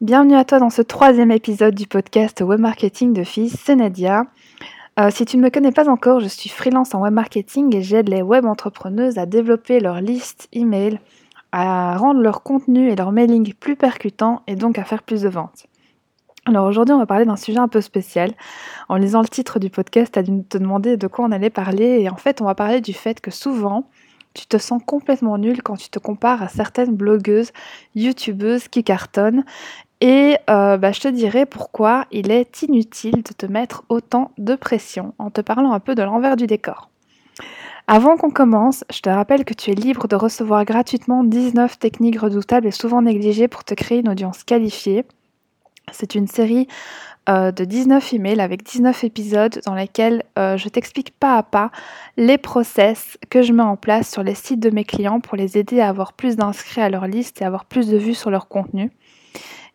Bienvenue 0.00 0.36
à 0.36 0.46
toi 0.46 0.58
dans 0.58 0.70
ce 0.70 0.80
troisième 0.80 1.30
épisode 1.30 1.74
du 1.74 1.86
podcast 1.86 2.40
Web 2.40 2.58
Marketing 2.58 3.12
de 3.12 3.22
Filles, 3.22 3.50
c'est 3.50 3.76
Nadia. 3.76 4.22
Euh, 4.98 5.10
si 5.10 5.26
tu 5.26 5.36
ne 5.36 5.42
me 5.42 5.50
connais 5.50 5.72
pas 5.72 5.90
encore, 5.90 6.20
je 6.20 6.26
suis 6.26 6.48
freelance 6.48 6.94
en 6.94 7.02
web 7.02 7.12
marketing 7.12 7.76
et 7.76 7.82
j'aide 7.82 8.08
les 8.08 8.22
web 8.22 8.46
entrepreneuses 8.46 9.18
à 9.18 9.26
développer 9.26 9.78
leur 9.78 10.00
liste 10.00 10.48
email, 10.54 11.00
à 11.52 11.98
rendre 11.98 12.22
leur 12.22 12.42
contenu 12.42 12.90
et 12.90 12.96
leur 12.96 13.12
mailing 13.12 13.52
plus 13.52 13.76
percutants 13.76 14.40
et 14.46 14.56
donc 14.56 14.78
à 14.78 14.84
faire 14.84 15.02
plus 15.02 15.20
de 15.20 15.28
ventes. 15.28 15.66
Alors 16.46 16.66
aujourd'hui, 16.66 16.94
on 16.94 16.98
va 16.98 17.04
parler 17.04 17.26
d'un 17.26 17.36
sujet 17.36 17.58
un 17.58 17.68
peu 17.68 17.82
spécial. 17.82 18.32
En 18.88 18.96
lisant 18.96 19.20
le 19.20 19.28
titre 19.28 19.58
du 19.58 19.68
podcast, 19.68 20.14
tu 20.14 20.18
as 20.18 20.22
dû 20.22 20.42
te 20.44 20.56
demander 20.56 20.96
de 20.96 21.06
quoi 21.08 21.26
on 21.26 21.30
allait 21.30 21.50
parler 21.50 22.00
et 22.00 22.08
en 22.08 22.16
fait, 22.16 22.40
on 22.40 22.46
va 22.46 22.54
parler 22.54 22.80
du 22.80 22.94
fait 22.94 23.20
que 23.20 23.30
souvent, 23.30 23.84
tu 24.32 24.46
te 24.46 24.56
sens 24.56 24.80
complètement 24.86 25.36
nul 25.38 25.62
quand 25.62 25.76
tu 25.76 25.90
te 25.90 25.98
compares 25.98 26.42
à 26.42 26.48
certaines 26.48 26.94
blogueuses, 26.94 27.52
youtubeuses 27.94 28.68
qui 28.68 28.84
cartonnent 28.84 29.44
et 30.00 30.36
euh, 30.48 30.76
bah, 30.76 30.92
je 30.92 31.00
te 31.00 31.08
dirai 31.08 31.46
pourquoi 31.46 32.06
il 32.10 32.30
est 32.30 32.62
inutile 32.62 33.22
de 33.22 33.32
te 33.36 33.46
mettre 33.46 33.84
autant 33.88 34.32
de 34.38 34.54
pression 34.54 35.14
en 35.18 35.30
te 35.30 35.40
parlant 35.40 35.72
un 35.72 35.80
peu 35.80 35.94
de 35.94 36.02
l'envers 36.02 36.36
du 36.36 36.46
décor. 36.46 36.88
Avant 37.86 38.16
qu'on 38.16 38.30
commence, 38.30 38.84
je 38.92 39.00
te 39.00 39.10
rappelle 39.10 39.44
que 39.44 39.52
tu 39.52 39.72
es 39.72 39.74
libre 39.74 40.06
de 40.06 40.16
recevoir 40.16 40.64
gratuitement 40.64 41.24
19 41.24 41.78
techniques 41.78 42.20
redoutables 42.20 42.66
et 42.66 42.70
souvent 42.70 43.02
négligées 43.02 43.48
pour 43.48 43.64
te 43.64 43.74
créer 43.74 43.98
une 43.98 44.08
audience 44.08 44.44
qualifiée. 44.44 45.04
C'est 45.92 46.14
une 46.14 46.28
série 46.28 46.68
euh, 47.28 47.52
de 47.52 47.64
19 47.64 48.14
emails 48.14 48.40
avec 48.40 48.62
19 48.62 49.04
épisodes 49.04 49.60
dans 49.66 49.74
lesquels 49.74 50.22
euh, 50.38 50.56
je 50.56 50.68
t'explique 50.68 51.10
pas 51.18 51.36
à 51.36 51.42
pas 51.42 51.70
les 52.16 52.38
process 52.38 53.18
que 53.28 53.42
je 53.42 53.52
mets 53.52 53.62
en 53.62 53.76
place 53.76 54.10
sur 54.10 54.22
les 54.22 54.34
sites 54.34 54.60
de 54.60 54.70
mes 54.70 54.84
clients 54.84 55.20
pour 55.20 55.36
les 55.36 55.58
aider 55.58 55.80
à 55.80 55.88
avoir 55.88 56.12
plus 56.12 56.36
d'inscrits 56.36 56.80
à 56.80 56.88
leur 56.88 57.06
liste 57.06 57.42
et 57.42 57.44
avoir 57.44 57.66
plus 57.66 57.88
de 57.88 57.96
vues 57.96 58.14
sur 58.14 58.30
leur 58.30 58.48
contenu. 58.48 58.90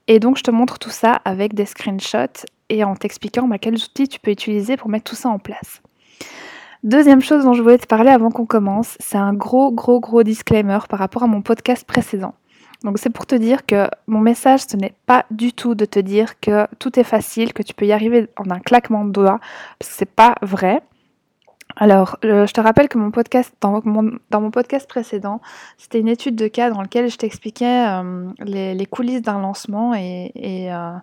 Et 0.07 0.19
donc, 0.19 0.37
je 0.37 0.43
te 0.43 0.51
montre 0.51 0.79
tout 0.79 0.89
ça 0.89 1.21
avec 1.25 1.53
des 1.53 1.65
screenshots 1.65 2.45
et 2.69 2.83
en 2.83 2.95
t'expliquant 2.95 3.47
bah, 3.47 3.57
quels 3.57 3.75
outils 3.75 4.07
tu 4.07 4.19
peux 4.19 4.31
utiliser 4.31 4.77
pour 4.77 4.89
mettre 4.89 5.09
tout 5.09 5.15
ça 5.15 5.29
en 5.29 5.39
place. 5.39 5.81
Deuxième 6.83 7.21
chose 7.21 7.43
dont 7.43 7.53
je 7.53 7.63
voulais 7.63 7.79
te 7.79 7.87
parler 7.87 8.11
avant 8.11 8.29
qu'on 8.29 8.45
commence, 8.45 8.95
c'est 8.99 9.17
un 9.17 9.33
gros, 9.33 9.71
gros, 9.71 9.99
gros 9.99 10.21
disclaimer 10.21 10.77
par 10.87 10.99
rapport 10.99 11.23
à 11.23 11.27
mon 11.27 11.41
podcast 11.41 11.83
précédent. 11.85 12.35
Donc 12.83 12.99
c'est 12.99 13.09
pour 13.09 13.25
te 13.25 13.33
dire 13.33 13.65
que 13.65 13.87
mon 14.05 14.19
message, 14.19 14.61
ce 14.69 14.77
n'est 14.77 14.93
pas 15.07 15.25
du 15.31 15.53
tout 15.53 15.73
de 15.73 15.85
te 15.85 15.97
dire 15.97 16.39
que 16.39 16.67
tout 16.77 16.99
est 16.99 17.03
facile, 17.03 17.53
que 17.53 17.63
tu 17.63 17.73
peux 17.73 17.85
y 17.85 17.91
arriver 17.91 18.27
en 18.37 18.51
un 18.51 18.59
claquement 18.59 19.03
de 19.05 19.11
doigts, 19.11 19.39
parce 19.79 19.89
que 19.91 19.97
c'est 19.97 20.05
pas 20.05 20.35
vrai. 20.43 20.83
Alors, 21.77 22.17
je 22.23 22.51
te 22.51 22.61
rappelle 22.61 22.87
que 22.87 22.97
mon 22.97 23.11
podcast, 23.11 23.53
dans 23.59 23.81
mon, 23.83 24.51
podcast 24.51 24.87
précédent, 24.87 25.41
c'était 25.77 25.99
une 25.99 26.07
étude 26.07 26.35
de 26.35 26.47
cas 26.47 26.69
dans 26.69 26.81
laquelle 26.81 27.09
je 27.09 27.17
t'expliquais 27.17 27.87
euh, 27.87 28.31
les, 28.39 28.85
coulisses 28.85 29.21
d'un 29.21 29.39
lancement 29.39 29.93
et, 29.93 30.31
euh, 30.35 30.93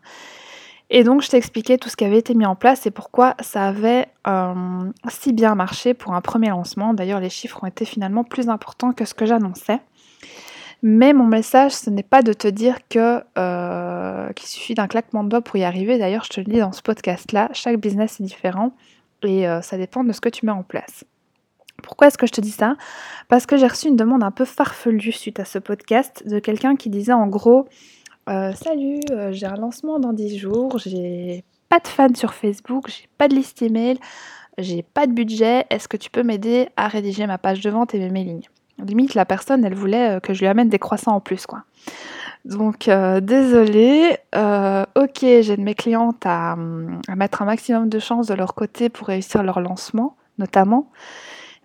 et, 0.89 1.05
donc 1.05 1.21
je 1.21 1.29
t'expliquais 1.29 1.77
tout 1.77 1.91
ce 1.91 1.97
qui 1.97 2.05
avait 2.05 2.19
été 2.19 2.35
mis 2.35 2.47
en 2.47 2.55
place 2.55 2.87
et 2.87 2.91
pourquoi 2.91 3.35
ça 3.41 3.67
avait 3.67 4.07
euh, 4.27 4.91
si 5.09 5.35
bien 5.35 5.55
marché 5.55 5.93
pour 5.93 6.15
un 6.15 6.23
premier 6.23 6.49
lancement. 6.49 6.95
D'ailleurs, 6.95 7.21
les 7.21 7.31
chiffres 7.31 7.63
ont 7.63 7.67
été 7.67 7.85
finalement 7.85 8.25
plus 8.25 8.49
importants 8.49 8.93
que 8.93 9.05
ce 9.05 9.13
que 9.13 9.27
j'annonçais. 9.27 9.81
Mais 10.85 11.13
mon 11.13 11.27
message, 11.27 11.73
ce 11.73 11.91
n'est 11.91 12.03
pas 12.03 12.23
de 12.23 12.33
te 12.33 12.49
dire 12.49 12.79
que 12.89 13.23
qu'il 14.33 14.49
suffit 14.49 14.75
d'un 14.75 14.89
claquement 14.89 15.23
de 15.23 15.29
doigts 15.29 15.43
pour 15.43 15.57
y 15.57 15.65
arriver. 15.65 15.99
D'ailleurs, 15.99 16.25
je 16.25 16.31
te 16.31 16.41
le 16.41 16.47
dis 16.47 16.59
dans 16.59 16.73
ce 16.73 16.81
podcast-là, 16.81 17.51
chaque 17.53 17.77
business 17.77 18.21
est 18.21 18.25
différent 18.25 18.73
et 19.25 19.49
euh, 19.49 19.63
ça 19.63 19.77
dépend 19.77 20.05
de 20.05 20.13
ce 20.13 20.21
que 20.21 20.29
tu 20.29 20.47
mets 20.47 20.53
en 20.53 20.63
place. 20.63 21.05
Pourquoi 21.83 22.07
est-ce 22.07 22.19
que 22.19 22.27
je 22.27 22.33
te 22.33 22.41
dis 22.41 22.51
ça? 22.51 22.77
Parce 23.29 23.47
que 23.47 23.57
j'ai 23.57 23.67
reçu 23.67 23.89
une 23.89 23.97
demande 23.97 24.23
un 24.23 24.31
peu 24.31 24.45
farfelue 24.45 25.13
suite 25.13 25.41
à 25.41 25.45
ce 25.45 25.59
podcast 25.59 26.27
de 26.29 26.39
quelqu'un 26.39 26.77
qui 26.77 26.91
disait 26.91 27.13
en 27.13 27.27
gros 27.27 27.67
euh, 28.29 28.53
Salut, 28.53 29.01
euh, 29.11 29.33
j'ai 29.33 29.47
un 29.47 29.57
lancement 29.57 29.99
dans 29.99 30.13
10 30.13 30.39
jours, 30.39 30.79
j'ai 30.79 31.45
pas 31.69 31.81
de 31.81 31.89
fans 31.89 32.15
sur 32.15 32.35
Facebook, 32.35 32.89
j'ai 32.89 33.09
pas 33.19 33.29
de 33.29 33.35
liste 33.35 33.63
email, 33.63 33.99
j'ai 34.59 34.83
pas 34.83 35.07
de 35.07 35.13
budget, 35.13 35.65
est-ce 35.71 35.89
que 35.89 35.97
tu 35.97 36.11
peux 36.11 36.23
m'aider 36.23 36.69
à 36.77 36.87
rédiger 36.87 37.27
ma 37.27 37.39
page 37.39 37.61
de 37.61 37.71
vente 37.71 37.95
et 37.95 37.99
mes 37.99 38.11
mailings? 38.11 38.47
Limite, 38.79 39.15
la 39.15 39.25
personne, 39.25 39.65
elle 39.65 39.75
voulait 39.75 40.21
que 40.23 40.35
je 40.35 40.41
lui 40.41 40.47
amène 40.47 40.69
des 40.69 40.79
croissants 40.79 41.15
en 41.15 41.21
plus, 41.21 41.47
quoi. 41.47 41.65
Donc, 42.45 42.89
euh, 42.89 43.21
désolée. 43.21 44.17
Euh, 44.35 44.85
ok, 44.97 45.19
j'aide 45.21 45.61
mes 45.61 45.75
clientes 45.75 46.25
à, 46.27 46.57
mettre 47.17 47.43
un 47.43 47.45
maximum 47.45 47.89
de 47.89 47.99
chances 47.99 48.27
de 48.27 48.35
leur 48.35 48.55
côté 48.55 48.89
pour 48.89 49.07
réussir 49.07 49.43
leur 49.43 49.61
lancement, 49.61 50.17
notamment. 50.39 50.91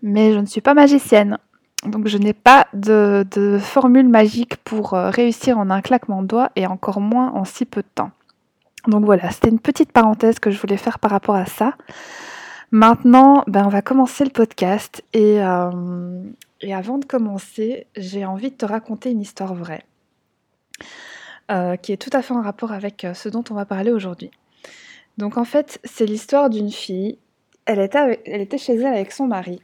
Mais 0.04 0.34
je 0.34 0.40
ne 0.40 0.46
suis 0.46 0.62
pas 0.62 0.76
magicienne. 0.76 1.38
Donc, 1.86 2.08
je 2.08 2.18
n'ai 2.18 2.34
pas 2.34 2.68
de, 2.74 3.26
formule 3.60 4.08
magique 4.08 4.58
pour 4.58 4.94
euh, 4.94 5.10
réussir 5.10 5.58
en 5.58 5.70
un 5.70 5.82
claquement 5.82 6.22
de 6.22 6.28
doigts 6.28 6.52
et 6.56 6.68
encore 6.68 7.02
moins 7.02 7.32
en 7.34 7.44
si 7.44 7.66
peu 7.66 7.82
de 7.82 7.88
temps. 7.96 8.12
Donc 8.88 9.04
voilà, 9.04 9.32
c'était 9.32 9.50
une 9.50 9.60
petite 9.60 9.92
parenthèse 9.92 10.40
que 10.40 10.50
je 10.50 10.60
voulais 10.60 10.78
faire 10.78 11.00
par 11.00 11.12
rapport 11.12 11.36
à 11.36 11.46
ça. 11.46 11.74
Maintenant, 12.72 13.44
ben, 13.48 13.66
on 13.66 13.70
va 13.70 13.82
commencer 13.82 14.24
le 14.24 14.30
podcast 14.30 15.04
et, 15.14 15.40
et 16.62 16.74
avant 16.74 16.98
de 16.98 17.06
commencer, 17.06 17.88
j'ai 17.98 18.26
envie 18.26 18.50
de 18.50 18.56
te 18.56 18.66
raconter 18.66 19.12
une 19.12 19.20
histoire 19.20 19.54
vraie. 19.54 19.84
Euh, 21.50 21.78
qui 21.78 21.94
est 21.94 21.98
tout 21.98 22.10
à 22.12 22.22
fait 22.22 22.34
en 22.34 22.42
rapport 22.42 22.74
avec 22.74 23.06
euh, 23.06 23.14
ce 23.14 23.30
dont 23.30 23.44
on 23.50 23.54
va 23.54 23.64
parler 23.64 23.90
aujourd'hui. 23.92 24.32
Donc 25.18 25.38
en 25.38 25.46
fait, 25.46 25.80
c'est 25.86 26.06
l'histoire 26.06 26.50
d'une 26.50 26.72
fille. 26.72 27.18
Elle 27.64 27.80
était, 27.80 28.58
chez 28.58 28.76
elle 28.76 28.86
avec 28.86 29.14
son 29.14 29.28
mari. 29.28 29.62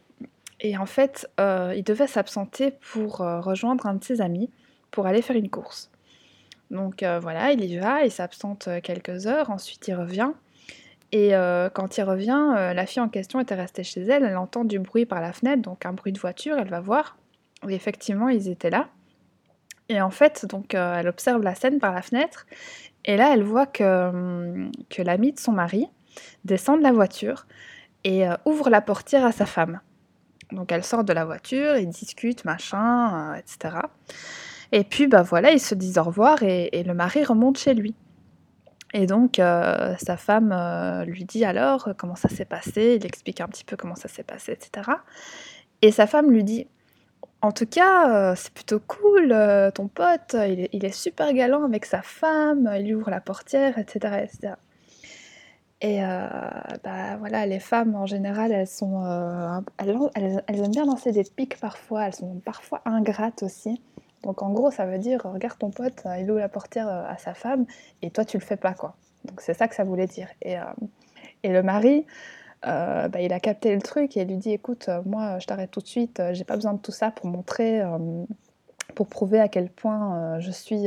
Et 0.62 0.78
en 0.78 0.86
fait, 0.86 1.30
euh, 1.42 1.74
il 1.76 1.84
devait 1.84 2.08
s'absenter 2.08 2.72
pour 2.72 3.18
rejoindre 3.18 3.86
un 3.86 3.96
de 3.96 4.04
ses 4.04 4.22
amis 4.22 4.50
pour 4.92 5.08
aller 5.08 5.22
faire 5.22 5.36
une 5.36 5.50
course. 5.50 5.90
Donc 6.72 7.04
voilà, 7.22 7.52
il 7.52 7.64
y 7.64 7.78
va, 7.78 8.04
il 8.04 8.12
s'absente 8.12 8.68
quelques 8.82 9.28
heures, 9.28 9.50
ensuite 9.50 9.88
il 9.88 9.94
revient. 9.94 10.32
Et 11.12 11.32
quand 11.74 11.98
il 11.98 12.04
revient, 12.04 12.74
la 12.76 12.86
fille 12.86 13.02
en 13.02 13.10
question 13.10 13.40
était 13.40 13.56
restée 13.56 13.84
chez 13.84 14.02
elle, 14.02 14.24
elle 14.24 14.38
entend 14.38 14.66
du 14.66 14.80
bruit 14.80 15.06
par 15.06 15.22
la 15.22 15.32
fenêtre, 15.32 15.62
donc 15.62 15.86
un 15.86 15.94
bruit 15.94 16.12
de 16.12 16.20
voiture, 16.20 16.58
elle 16.58 16.70
va 16.70 16.82
voir. 16.82 17.18
Et 17.70 17.74
effectivement, 17.74 18.28
ils 18.28 18.50
étaient 18.50 18.70
là. 18.70 18.90
Et 19.90 20.02
en 20.02 20.10
fait, 20.10 20.46
donc, 20.46 20.76
euh, 20.76 20.96
elle 21.00 21.08
observe 21.08 21.42
la 21.42 21.56
scène 21.56 21.80
par 21.80 21.94
la 21.94 22.02
fenêtre, 22.02 22.46
et 23.06 23.18
là, 23.18 23.34
elle 23.34 23.44
voit 23.44 23.66
que, 23.66 24.10
hum, 24.10 24.72
que 24.90 25.02
l'ami 25.02 25.34
de 25.34 25.40
son 25.40 25.52
mari 25.52 25.88
descend 26.46 26.80
de 26.80 26.84
la 26.84 26.92
voiture 26.92 27.46
et 28.04 28.28
euh, 28.28 28.36
ouvre 28.46 28.70
la 28.70 28.82
portière 28.82 29.26
à 29.26 29.32
sa 29.32 29.46
femme. 29.46 29.82
Donc, 30.52 30.72
elle 30.72 30.84
sort 30.84 31.04
de 31.04 31.14
la 31.14 31.26
voiture, 31.26 31.78
ils 31.78 31.90
discutent, 31.90 32.46
machin, 32.46 33.34
euh, 33.34 33.36
etc. 33.36 33.78
Et 34.72 34.84
puis, 34.84 35.08
bah 35.08 35.22
voilà, 35.22 35.52
ils 35.52 35.60
se 35.60 35.76
disent 35.76 35.98
au 35.98 36.04
revoir, 36.04 36.44
et, 36.44 36.70
et 36.72 36.84
le 36.84 36.94
mari 36.94 37.24
remonte 37.24 37.58
chez 37.58 37.74
lui. 37.74 37.96
Et 38.96 39.08
donc, 39.08 39.38
sa 39.38 40.18
femme 40.18 40.54
lui 41.08 41.26
dit 41.26 41.46
alors 41.46 41.90
comment 41.98 42.16
ça 42.16 42.30
s'est 42.30 42.46
passé, 42.46 43.00
il 43.00 43.06
explique 43.08 43.42
un 43.42 43.48
petit 43.48 43.64
peu 43.64 43.76
comment 43.76 43.96
ça 43.96 44.08
s'est 44.08 44.22
passé, 44.22 44.52
etc. 44.52 44.88
Et 45.82 45.92
sa 45.92 46.06
femme 46.06 46.30
lui 46.30 46.44
dit 46.44 46.68
en 47.44 47.52
tout 47.52 47.66
cas, 47.66 48.32
euh, 48.32 48.36
c'est 48.38 48.54
plutôt 48.54 48.80
cool, 48.80 49.34
euh, 49.34 49.70
ton 49.70 49.90
pote, 49.90 50.34
il 50.34 50.86
est, 50.86 50.92
super 50.94 51.34
galant 51.34 51.66
avec 51.66 51.84
sa 51.84 52.02
femme, 52.02 52.74
il 52.80 52.96
ouvre 52.96 53.10
la 53.10 53.20
portière, 53.20 53.78
etc. 53.78 54.28
Et 55.82 56.02
euh, 56.06 56.28
bah, 56.86 57.18
voilà, 57.20 57.46
les 57.46 57.60
femmes 57.60 57.96
en 57.96 58.06
général, 58.06 58.54
elles 58.54 58.66
sont, 58.66 59.04
elles, 59.78 60.42
aiment 60.48 60.72
bien 60.72 60.86
lancer 60.86 61.12
des 61.12 61.26
pics 61.26 61.60
parfois, 61.60 62.08
elles 62.08 62.16
sont 62.16 62.40
parfois 62.46 62.82
ingrates 62.86 63.44
aussi. 63.44 63.82
Donc 64.24 64.42
en 64.42 64.54
gros, 64.54 64.72
ça 64.72 64.86
veut 64.86 65.00
dire, 65.00 65.20
regarde 65.26 65.58
ton 65.60 65.70
pote, 65.70 66.02
il 66.18 66.32
ouvre 66.32 66.40
la 66.40 66.48
portière 66.48 66.88
à 66.88 67.18
sa 67.18 67.34
femme, 67.34 67.66
et 68.02 68.10
toi 68.10 68.24
tu 68.24 68.38
le 68.38 68.44
fais 68.44 68.56
pas 68.56 68.74
quoi. 68.74 68.96
Donc 69.26 69.42
c'est 69.42 69.54
ça 69.54 69.68
que 69.68 69.76
ça 69.76 69.84
voulait 69.84 70.08
dire. 70.08 70.30
Et 70.44 71.50
le 71.50 71.62
mari, 71.62 72.06
euh, 72.66 73.10
bah, 73.10 73.22
il 73.22 73.34
a 73.34 73.40
capté 73.40 73.76
le 73.76 73.82
truc 73.82 74.16
et 74.16 74.24
lui 74.24 74.38
dit 74.38 74.52
écoute, 74.52 74.88
euh, 74.88 75.02
moi 75.06 75.38
je 75.40 75.48
t'arrête 75.48 75.72
tout 75.72 75.82
de 75.82 75.88
suite, 75.88 76.20
euh, 76.22 76.34
j'ai 76.34 76.46
pas 76.46 76.56
besoin 76.56 76.74
de 76.74 76.80
tout 76.80 76.94
ça 76.94 77.12
pour 77.12 77.26
montrer, 77.26 77.82
pour 78.96 79.08
prouver 79.08 79.40
à 79.40 79.50
quel 79.50 79.70
point 79.70 80.40
je 80.40 80.52
suis, 80.52 80.86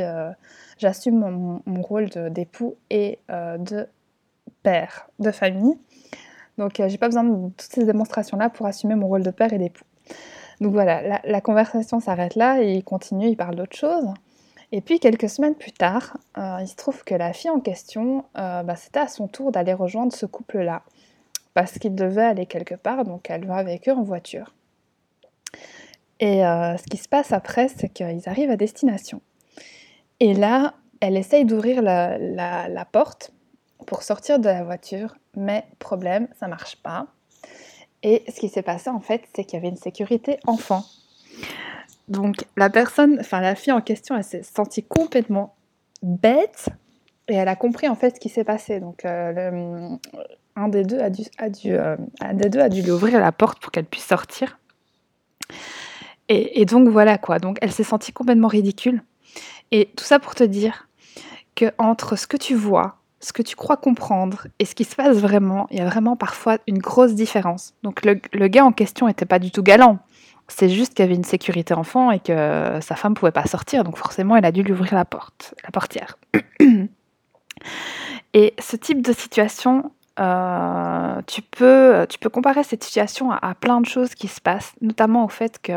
j'assume 0.78 1.60
mon, 1.66 1.82
rôle 1.82 2.08
d'époux 2.30 2.76
et 2.90 3.18
de 3.28 3.86
père 4.62 5.08
de 5.18 5.30
famille. 5.30 5.74
Donc 6.58 6.80
j'ai 6.86 6.98
pas 6.98 7.08
besoin 7.08 7.24
de 7.24 7.48
toutes 7.50 7.72
ces 7.72 7.84
démonstrations-là 7.84 8.48
pour 8.48 8.66
assumer 8.66 8.94
mon 8.94 9.08
rôle 9.08 9.22
de 9.22 9.30
père 9.30 9.52
et 9.52 9.58
d'époux. 9.58 9.84
Donc 10.60 10.72
voilà, 10.72 11.20
la, 11.24 11.40
conversation 11.40 12.00
s'arrête 12.00 12.36
là 12.36 12.62
et 12.62 12.72
il 12.74 12.84
continue, 12.84 13.28
il 13.28 13.36
parle 13.36 13.56
d'autre 13.56 13.76
chose. 13.76 14.06
Et 14.72 14.80
puis 14.80 15.00
quelques 15.00 15.28
semaines 15.28 15.54
plus 15.54 15.72
tard, 15.72 16.16
il 16.36 16.68
se 16.68 16.76
trouve 16.76 17.04
que 17.04 17.14
la 17.14 17.32
fille 17.32 17.50
en 17.50 17.60
question, 17.60 18.24
bah, 18.34 18.76
c'était 18.76 19.00
à 19.00 19.08
son 19.08 19.26
tour 19.26 19.52
d'aller 19.52 19.74
rejoindre 19.74 20.12
ce 20.12 20.26
couple-là 20.26 20.82
parce 21.56 21.78
qu'il 21.78 21.94
devait 21.94 22.22
aller 22.22 22.44
quelque 22.44 22.74
part, 22.74 23.04
donc 23.04 23.30
elle 23.30 23.46
va 23.46 23.56
avec 23.56 23.88
eux 23.88 23.92
en 23.92 24.02
voiture. 24.02 24.54
Et 26.20 26.44
euh, 26.44 26.76
ce 26.76 26.82
qui 26.82 26.98
se 26.98 27.08
passe 27.08 27.32
après, 27.32 27.68
c'est 27.68 27.88
qu'ils 27.88 28.28
arrivent 28.28 28.50
à 28.50 28.58
destination. 28.58 29.22
Et 30.20 30.34
là, 30.34 30.74
elle 31.00 31.16
essaye 31.16 31.46
d'ouvrir 31.46 31.80
la, 31.80 32.84
porte 32.92 33.32
pour 33.86 34.02
sortir 34.02 34.38
de 34.38 34.50
la 34.50 34.64
voiture, 34.64 35.16
mais 35.34 35.64
problème, 35.78 36.28
ça 36.38 36.46
marche 36.46 36.76
pas. 36.76 37.06
Et 38.02 38.22
ce 38.28 38.38
qui 38.38 38.50
s'est 38.50 38.60
passé 38.60 38.90
en 38.90 39.00
fait, 39.00 39.22
c'est 39.34 39.44
qu'il 39.44 39.54
y 39.54 39.56
avait 39.56 39.70
une 39.70 39.78
sécurité 39.78 40.38
enfant. 40.46 40.84
Donc 42.08 42.44
la 42.58 42.68
personne, 42.68 43.16
enfin 43.18 43.40
la 43.40 43.54
fille 43.54 43.72
en 43.72 43.80
question, 43.80 44.14
elle 44.14 44.24
s'est 44.24 44.42
sentie 44.42 44.82
complètement 44.82 45.54
bête 46.02 46.68
et 47.28 47.34
elle 47.34 47.48
a 47.48 47.56
compris 47.56 47.88
en 47.88 47.94
fait 47.94 48.16
ce 48.16 48.20
qui 48.20 48.28
s'est 48.28 48.44
passé. 48.44 48.80
Donc 48.80 49.04
un 50.56 50.68
des 50.68 50.84
deux 50.84 51.00
a 51.00 51.10
dû, 51.10 52.82
lui 52.82 52.90
ouvrir 52.90 53.20
la 53.20 53.32
porte 53.32 53.60
pour 53.60 53.70
qu'elle 53.70 53.84
puisse 53.84 54.06
sortir. 54.06 54.58
Et, 56.28 56.64
donc 56.64 56.88
voilà 56.88 57.18
quoi. 57.18 57.38
Donc 57.38 57.58
elle 57.60 57.72
s'est 57.72 57.84
sentie 57.84 58.12
complètement 58.12 58.48
ridicule. 58.48 59.02
Et 59.70 59.90
tout 59.96 60.04
ça 60.04 60.18
pour 60.18 60.34
te 60.34 60.44
dire 60.44 60.88
que 61.54 61.66
entre 61.78 62.16
ce 62.16 62.26
que 62.26 62.36
tu 62.36 62.54
vois, 62.54 62.96
ce 63.20 63.32
que 63.32 63.42
tu 63.42 63.56
crois 63.56 63.76
comprendre 63.76 64.46
et 64.58 64.64
ce 64.64 64.74
qui 64.74 64.84
se 64.84 64.94
passe 64.94 65.16
vraiment, 65.16 65.66
il 65.70 65.78
y 65.78 65.80
a 65.80 65.86
vraiment 65.86 66.16
parfois 66.16 66.58
une 66.66 66.78
grosse 66.78 67.14
différence. 67.14 67.74
Donc 67.82 68.04
le, 68.04 68.20
le 68.32 68.48
gars 68.48 68.64
en 68.64 68.72
question 68.72 69.06
n'était 69.06 69.26
pas 69.26 69.38
du 69.38 69.50
tout 69.50 69.62
galant. 69.62 69.98
C'est 70.48 70.68
juste 70.68 70.94
qu'il 70.94 71.04
y 71.04 71.08
avait 71.08 71.16
une 71.16 71.24
sécurité 71.24 71.74
enfant 71.74 72.12
et 72.12 72.20
que 72.20 72.78
sa 72.80 72.94
femme 72.94 73.14
pouvait 73.14 73.32
pas 73.32 73.46
sortir, 73.46 73.82
donc 73.82 73.96
forcément 73.96 74.36
elle 74.36 74.44
a 74.44 74.52
dû 74.52 74.62
lui 74.62 74.72
ouvrir 74.72 74.94
la 74.94 75.04
porte, 75.04 75.54
la 75.64 75.70
portière. 75.70 76.18
et 78.36 78.52
ce 78.58 78.76
type 78.76 79.00
de 79.00 79.14
situation, 79.14 79.92
euh, 80.20 81.22
tu, 81.26 81.40
peux, 81.40 82.04
tu 82.06 82.18
peux 82.18 82.28
comparer 82.28 82.64
cette 82.64 82.84
situation 82.84 83.32
à, 83.32 83.54
plein 83.54 83.80
de 83.80 83.86
choses 83.86 84.14
qui 84.14 84.28
se 84.28 84.42
passent, 84.42 84.74
notamment 84.82 85.24
au 85.24 85.28
fait 85.28 85.58
que, 85.58 85.72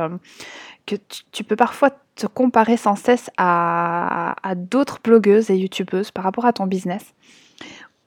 que 0.86 0.96
tu, 1.32 1.46
peux 1.46 1.56
parfois 1.56 1.92
te 2.16 2.28
comparer 2.28 2.76
sans 2.76 2.98
cesse 2.98 3.30
à, 3.38 4.36
à 4.44 4.56
d'autres 4.56 5.00
blogueuses 5.02 5.50
et 5.50 5.56
youtubeuses 5.56 6.12
par 6.12 6.26
rapport 6.26 6.46
à 6.46 6.52
ton 6.52 6.68
business 6.68 7.14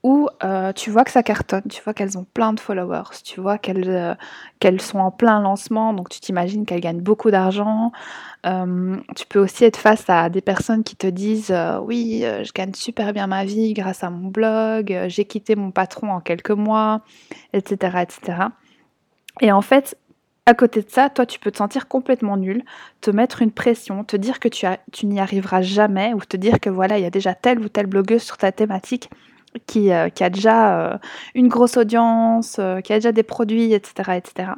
où 0.03 0.29
euh, 0.43 0.73
tu 0.73 0.91
vois 0.91 1.05
que 1.05 1.13
ça 1.13 1.23
cartonne, 1.23 1.63
tu 1.71 1.81
vois 1.83 1.95
qu'elles 1.95 2.19
ont 2.19 2.25
plein 2.25 2.53
de 2.53 2.59
followers, 2.59 3.23
tu 3.25 3.41
vois 3.41 3.57
qu'elles 3.57 3.89
euh, 3.89 4.79
sont 4.79 4.99
en 4.99 5.13
plein 5.13 5.41
lancement, 5.41 5.93
donc 5.93 6.09
tu 6.09 6.19
t'imagines 6.19 6.67
qu'elles 6.67 6.81
gagnent 6.81 7.01
beaucoup 7.01 7.31
d'argent. 7.31 7.93
Euh, 8.45 8.97
tu 9.15 9.27
peux 9.27 9.39
aussi 9.39 9.65
être 9.65 9.77
face 9.77 10.11
à 10.11 10.29
des 10.29 10.41
personnes 10.41 10.83
qui 10.83 10.97
te 10.97 11.07
disent 11.07 11.55
oui, 11.83 12.23
je 12.23 12.53
gagne 12.53 12.75
super 12.75 13.13
bien 13.13 13.29
ma 13.29 13.45
vie 13.45 13.75
grâce 13.75 14.03
à 14.03 14.11
mon 14.11 14.29
blog, 14.29 15.07
j'ai 15.07 15.25
quitté 15.25 15.55
mon 15.55 15.71
patron 15.71 16.11
en 16.11 16.21
quelques 16.21 16.51
mois, 16.51 17.03
etc., 17.53 17.99
etc. 18.03 18.39
Et 19.41 19.53
en 19.53 19.63
fait, 19.63 19.97
à 20.47 20.55
côté 20.55 20.83
de 20.83 20.91
ça, 20.91 21.09
toi, 21.09 21.25
tu 21.25 21.39
peux 21.39 21.53
te 21.53 21.59
sentir 21.59 21.87
complètement 21.87 22.37
nul, 22.37 22.65
te 23.01 23.13
mettre 23.13 23.43
une 23.43 23.53
pression, 23.53 24.03
te 24.03 24.17
dire 24.17 24.41
que 24.41 24.49
tu, 24.49 24.67
tu 24.91 25.07
n'y 25.07 25.21
arriveras 25.21 25.63
jamais, 25.63 26.13
ou 26.15 26.21
te 26.21 26.37
dire 26.37 26.59
que 26.59 26.69
voilà, 26.69 26.99
il 26.99 27.03
y 27.03 27.07
a 27.07 27.11
déjà 27.11 27.35
telle 27.35 27.61
ou 27.61 27.69
telle 27.69 27.87
blogueuse 27.87 28.23
sur 28.23 28.37
ta 28.37 28.51
thématique 28.51 29.09
qui, 29.67 29.93
euh, 29.93 30.09
qui, 30.09 30.25
a 30.25 30.31
déjà 30.31 30.93
euh, 30.93 30.99
une 31.35 31.49
grosse 31.49 31.77
audience, 31.77 32.57
euh, 32.59 32.81
qui 32.81 32.93
a 32.93 32.97
déjà 32.97 33.13
des 33.13 33.23
produits, 33.23 33.73
etc., 33.73 34.13
etc. 34.17 34.53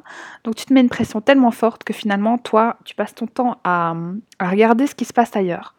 Donc 0.45 0.55
tu 0.55 0.65
te 0.65 0.73
mets 0.73 0.81
une 0.81 0.89
pression 0.89 1.21
tellement 1.21 1.51
forte 1.51 1.85
que 1.85 1.93
finalement, 1.93 2.39
toi, 2.39 2.77
tu 2.85 2.95
passes 2.95 3.15
ton 3.15 3.27
temps 3.27 3.59
à, 3.65 3.95
à 4.39 4.49
regarder 4.49 4.87
ce 4.87 4.95
qui 4.95 5.05
se 5.05 5.13
passe 5.13 5.35
ailleurs, 5.37 5.75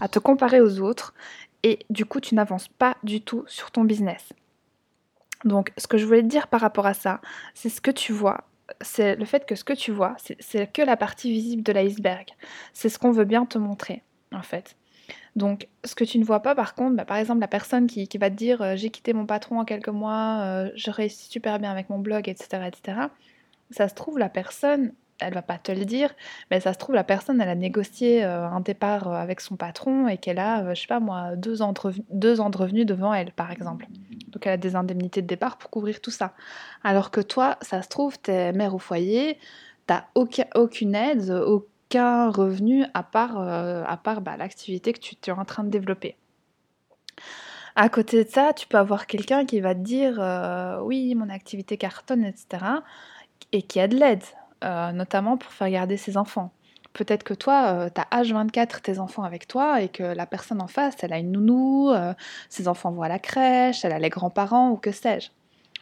à 0.00 0.08
te 0.08 0.18
comparer 0.18 0.60
aux 0.60 0.80
autres, 0.80 1.14
et 1.62 1.78
du 1.90 2.04
coup, 2.04 2.20
tu 2.20 2.34
n'avances 2.34 2.68
pas 2.68 2.96
du 3.02 3.20
tout 3.20 3.44
sur 3.46 3.70
ton 3.70 3.84
business. 3.84 4.32
Donc, 5.44 5.72
ce 5.76 5.86
que 5.86 5.98
je 5.98 6.06
voulais 6.06 6.22
te 6.22 6.26
dire 6.26 6.48
par 6.48 6.60
rapport 6.60 6.86
à 6.86 6.94
ça, 6.94 7.20
c'est 7.54 7.68
ce 7.68 7.80
que 7.80 7.90
tu 7.90 8.12
vois. 8.12 8.44
C'est 8.80 9.16
le 9.16 9.26
fait 9.26 9.44
que 9.44 9.54
ce 9.54 9.64
que 9.64 9.74
tu 9.74 9.92
vois, 9.92 10.16
c'est 10.40 10.72
que 10.72 10.80
la 10.80 10.96
partie 10.96 11.30
visible 11.30 11.62
de 11.62 11.72
l'iceberg. 11.72 12.28
C'est 12.72 12.88
ce 12.88 12.98
qu'on 12.98 13.12
veut 13.12 13.26
bien 13.26 13.44
te 13.44 13.58
montrer, 13.58 14.02
en 14.32 14.42
fait. 14.42 14.74
Donc, 15.36 15.68
ce 15.84 15.94
que 15.94 16.04
tu 16.04 16.18
ne 16.18 16.24
vois 16.24 16.40
pas, 16.40 16.54
par 16.54 16.74
contre, 16.74 16.96
bah, 16.96 17.04
par 17.04 17.16
exemple, 17.16 17.40
la 17.40 17.48
personne 17.48 17.86
qui, 17.86 18.06
va 18.18 18.30
te 18.30 18.36
dire 18.36 18.62
euh, 18.62 18.76
j'ai 18.76 18.90
quitté 18.90 19.12
mon 19.12 19.26
patron 19.26 19.58
en 19.58 19.64
quelques 19.64 19.88
mois, 19.88 20.40
euh, 20.42 20.70
je 20.76 20.90
réussis 20.90 21.28
super 21.28 21.58
bien 21.58 21.70
avec 21.70 21.90
mon 21.90 21.98
blog, 21.98 22.28
etc., 22.28 22.68
etc. 22.68 22.98
Ça 23.70 23.88
se 23.88 23.94
trouve, 23.94 24.18
la 24.18 24.28
personne, 24.28 24.92
elle 25.18 25.34
va 25.34 25.42
pas 25.42 25.58
te 25.58 25.72
le 25.72 25.84
dire, 25.84 26.14
mais 26.50 26.60
ça 26.60 26.72
se 26.72 26.78
trouve, 26.78 26.94
la 26.94 27.02
personne, 27.02 27.40
elle 27.40 27.48
a 27.48 27.56
négocié 27.56 28.24
euh, 28.24 28.46
un 28.46 28.60
départ 28.60 29.08
avec 29.12 29.40
son 29.40 29.56
patron 29.56 30.06
et 30.06 30.18
qu'elle 30.18 30.38
a, 30.38 30.72
je 30.72 30.80
sais 30.80 30.86
pas 30.86 31.00
moi, 31.00 31.34
deux 31.34 31.62
ans, 31.62 31.72
de 31.72 31.94
deux 32.10 32.40
revenus 32.40 32.86
devant 32.86 33.12
elle, 33.12 33.32
par 33.32 33.50
exemple. 33.50 33.86
Donc, 34.28 34.46
elle 34.46 34.52
a 34.52 34.56
des 34.56 34.76
indemnités 34.76 35.20
de 35.20 35.26
départ 35.26 35.58
pour 35.58 35.70
couvrir 35.70 36.00
tout 36.00 36.12
ça. 36.12 36.34
Alors 36.84 37.10
que 37.10 37.20
toi, 37.20 37.58
ça 37.60 37.82
se 37.82 37.88
trouve, 37.88 38.20
tu 38.20 38.30
es 38.30 38.52
mère 38.52 38.74
au 38.74 38.78
foyer, 38.78 39.38
tu 39.88 39.94
aucun, 40.14 40.44
aucune 40.54 40.94
aide, 40.94 41.28
revenu 42.00 42.84
à 42.94 43.02
part, 43.02 43.38
euh, 43.38 43.84
à 43.86 43.96
part 43.96 44.20
bah, 44.20 44.36
l'activité 44.36 44.92
que 44.92 45.00
tu, 45.00 45.16
es 45.26 45.30
en 45.30 45.44
train 45.44 45.64
de 45.64 45.70
développer. 45.70 46.16
À 47.76 47.88
côté 47.88 48.24
de 48.24 48.30
ça, 48.30 48.52
tu 48.52 48.66
peux 48.66 48.78
avoir 48.78 49.06
quelqu'un 49.06 49.44
qui 49.44 49.60
va 49.60 49.74
te 49.74 49.80
dire 49.80 50.20
euh, 50.20 50.80
oui, 50.80 51.14
mon 51.14 51.28
activité 51.28 51.76
cartonne, 51.76 52.24
etc. 52.24 52.64
et 53.52 53.62
qui 53.62 53.80
a 53.80 53.88
de 53.88 53.96
l'aide, 53.96 54.22
euh, 54.64 54.92
notamment 54.92 55.36
pour 55.36 55.50
faire 55.52 55.70
garder 55.70 55.96
ses 55.96 56.16
enfants. 56.16 56.52
Peut-être 56.92 57.24
que 57.24 57.34
toi, 57.34 57.90
tu 57.90 58.00
as 58.00 58.22
H24 58.22 58.80
tes 58.80 59.00
enfants 59.00 59.24
avec 59.24 59.48
toi 59.48 59.82
et 59.82 59.88
que 59.88 60.04
la 60.04 60.26
personne 60.26 60.62
en 60.62 60.68
face, 60.68 60.94
elle 61.02 61.12
a 61.12 61.18
une 61.18 61.32
nounou, 61.32 61.92
ses 62.48 62.68
enfants 62.68 62.92
vont 62.92 63.02
à 63.02 63.08
la 63.08 63.18
crèche, 63.18 63.84
elle 63.84 63.90
a 63.90 63.98
les 63.98 64.10
grands-parents 64.10 64.70
ou 64.70 64.76
que 64.76 64.92
sais-je. 64.92 65.30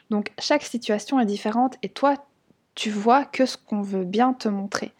Donc 0.08 0.32
chaque 0.38 0.62
situation 0.62 1.20
est 1.20 1.26
différente 1.26 1.76
et 1.82 1.91
toi, 1.91 2.15
tu 2.75 2.88
vois 2.88 3.26
que 3.26 3.44
ce 3.44 3.58
qu'on 3.58 3.82
veut 3.82 4.05
bien 4.05 4.32
te 4.32 4.49
montrer. 4.49 4.93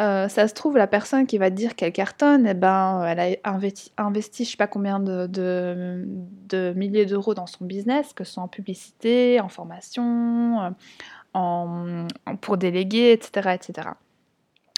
Euh, 0.00 0.28
ça 0.28 0.46
se 0.46 0.52
trouve, 0.52 0.76
la 0.76 0.86
personne 0.86 1.26
qui 1.26 1.38
va 1.38 1.50
te 1.50 1.56
dire 1.56 1.74
qu'elle 1.74 1.92
cartonne, 1.92 2.46
eh 2.46 2.52
ben, 2.54 3.02
elle 3.04 3.38
a 3.42 3.50
investi, 3.50 3.92
investi 3.96 4.44
je 4.44 4.50
sais 4.50 4.56
pas 4.58 4.66
combien 4.66 5.00
de, 5.00 6.04
milliers 6.74 7.06
d'euros 7.06 7.32
dans 7.32 7.46
son 7.46 7.64
business, 7.64 8.12
que 8.12 8.22
ce 8.24 8.34
soit 8.34 8.42
en 8.42 8.48
publicité, 8.48 9.40
en 9.40 9.48
formation, 9.48 10.60
euh, 10.60 10.70
en, 11.32 12.06
pour 12.42 12.58
déléguer, 12.58 13.12
etc., 13.12 13.54
etc. 13.54 13.88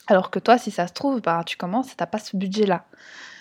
Alors 0.06 0.30
que 0.30 0.38
toi, 0.38 0.56
si 0.56 0.70
ça 0.70 0.86
se 0.86 0.92
trouve, 0.92 1.20
bah, 1.20 1.42
tu 1.44 1.56
commences 1.56 1.92
et 1.92 1.96
tu 1.96 2.02
n'as 2.02 2.06
pas 2.06 2.18
ce 2.18 2.36
budget-là. 2.36 2.84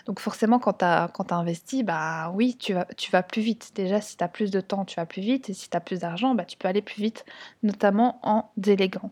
Donc 0.07 0.19
forcément, 0.19 0.57
quand 0.57 0.79
tu 0.79 0.85
as, 0.85 1.11
investi, 1.29 1.83
bah 1.83 2.31
oui, 2.33 2.57
tu 2.57 2.73
vas, 2.73 2.85
tu 2.97 3.11
vas 3.11 3.23
plus 3.23 3.41
vite. 3.41 3.71
Déjà, 3.75 4.01
si 4.01 4.17
tu 4.17 4.23
as 4.23 4.27
plus 4.27 4.51
de 4.51 4.61
temps, 4.61 4.83
tu 4.85 4.95
vas 4.95 5.05
plus 5.05 5.21
vite. 5.21 5.49
Et 5.49 5.53
si 5.53 5.69
tu 5.69 5.77
as 5.77 5.81
plus 5.81 5.99
d'argent, 5.99 6.33
bah, 6.33 6.45
tu 6.45 6.57
peux 6.57 6.67
aller 6.67 6.81
plus 6.81 7.01
vite, 7.01 7.25
notamment 7.61 8.19
en 8.23 8.49
déléguant. 8.57 9.11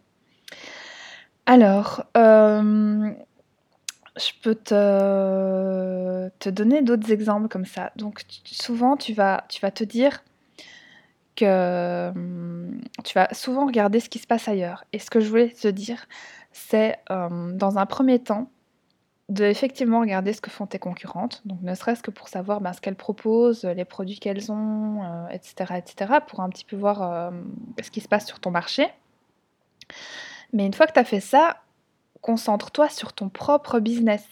Alors, 1.45 2.03
euh, 2.17 3.11
je 4.17 4.31
peux 4.41 4.55
te, 4.55 6.49
donner 6.49 6.81
d'autres 6.81 7.11
exemples 7.11 7.47
comme 7.47 7.65
ça. 7.65 7.91
Donc, 7.95 8.23
souvent, 8.45 8.97
tu 8.97 9.13
vas, 9.13 9.41
te 9.47 9.83
dire 9.83 10.23
que 11.35 12.11
tu 13.03 13.13
vas 13.13 13.27
souvent 13.33 13.67
regarder 13.67 13.99
ce 13.99 14.09
qui 14.09 14.19
se 14.19 14.27
passe 14.27 14.47
ailleurs. 14.47 14.85
Et 14.91 14.99
ce 14.99 15.09
que 15.09 15.19
je 15.19 15.29
voulais 15.29 15.49
te 15.49 15.67
dire, 15.67 16.07
c'est 16.51 16.97
euh, 17.11 17.51
dans 17.51 17.77
un 17.77 17.85
premier 17.85 18.19
temps, 18.19 18.49
de 19.29 19.43
effectivement 19.43 20.01
regarder 20.01 20.33
ce 20.33 20.41
que 20.41 20.51
font 20.51 20.67
tes 20.67 20.77
concurrentes, 20.77 21.41
donc 21.45 21.59
ne 21.63 21.73
serait-ce 21.73 22.03
que 22.03 22.11
pour 22.11 22.27
savoir 22.27 22.61
ben, 22.61 22.73
ce 22.73 22.81
qu'elles 22.81 22.95
proposent, 22.95 23.63
les 23.65 23.85
produits 23.85 24.19
qu'elles 24.19 24.51
ont, 24.51 25.01
etc., 25.31 25.55
euh, 25.71 25.75
etc., 25.75 26.13
pour 26.27 26.41
un 26.41 26.49
petit 26.49 26.63
peu 26.63 26.75
voir 26.75 27.31
ce 27.81 27.89
qui 27.89 28.01
se 28.01 28.07
passe 28.07 28.27
sur 28.27 28.39
ton 28.39 28.51
marché. 28.51 28.87
Mais 30.53 30.65
une 30.65 30.73
fois 30.73 30.87
que 30.87 30.93
tu 30.93 30.99
as 30.99 31.05
fait 31.05 31.19
ça, 31.19 31.57
concentre-toi 32.21 32.89
sur 32.89 33.13
ton 33.13 33.29
propre 33.29 33.79
business. 33.79 34.23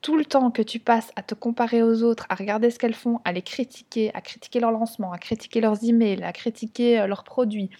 Tout 0.00 0.16
le 0.16 0.24
temps 0.24 0.50
que 0.50 0.62
tu 0.62 0.78
passes 0.78 1.12
à 1.14 1.22
te 1.22 1.34
comparer 1.34 1.82
aux 1.82 2.02
autres, 2.02 2.26
à 2.30 2.34
regarder 2.34 2.70
ce 2.70 2.78
qu'elles 2.78 2.94
font, 2.94 3.20
à 3.24 3.32
les 3.32 3.42
critiquer, 3.42 4.10
à 4.14 4.20
critiquer 4.20 4.60
leur 4.60 4.70
lancement, 4.70 5.12
à 5.12 5.18
critiquer 5.18 5.60
leurs 5.60 5.84
emails, 5.84 6.24
à 6.24 6.32
critiquer 6.32 7.00
euh, 7.00 7.06
leurs 7.06 7.22
produits. 7.22 7.70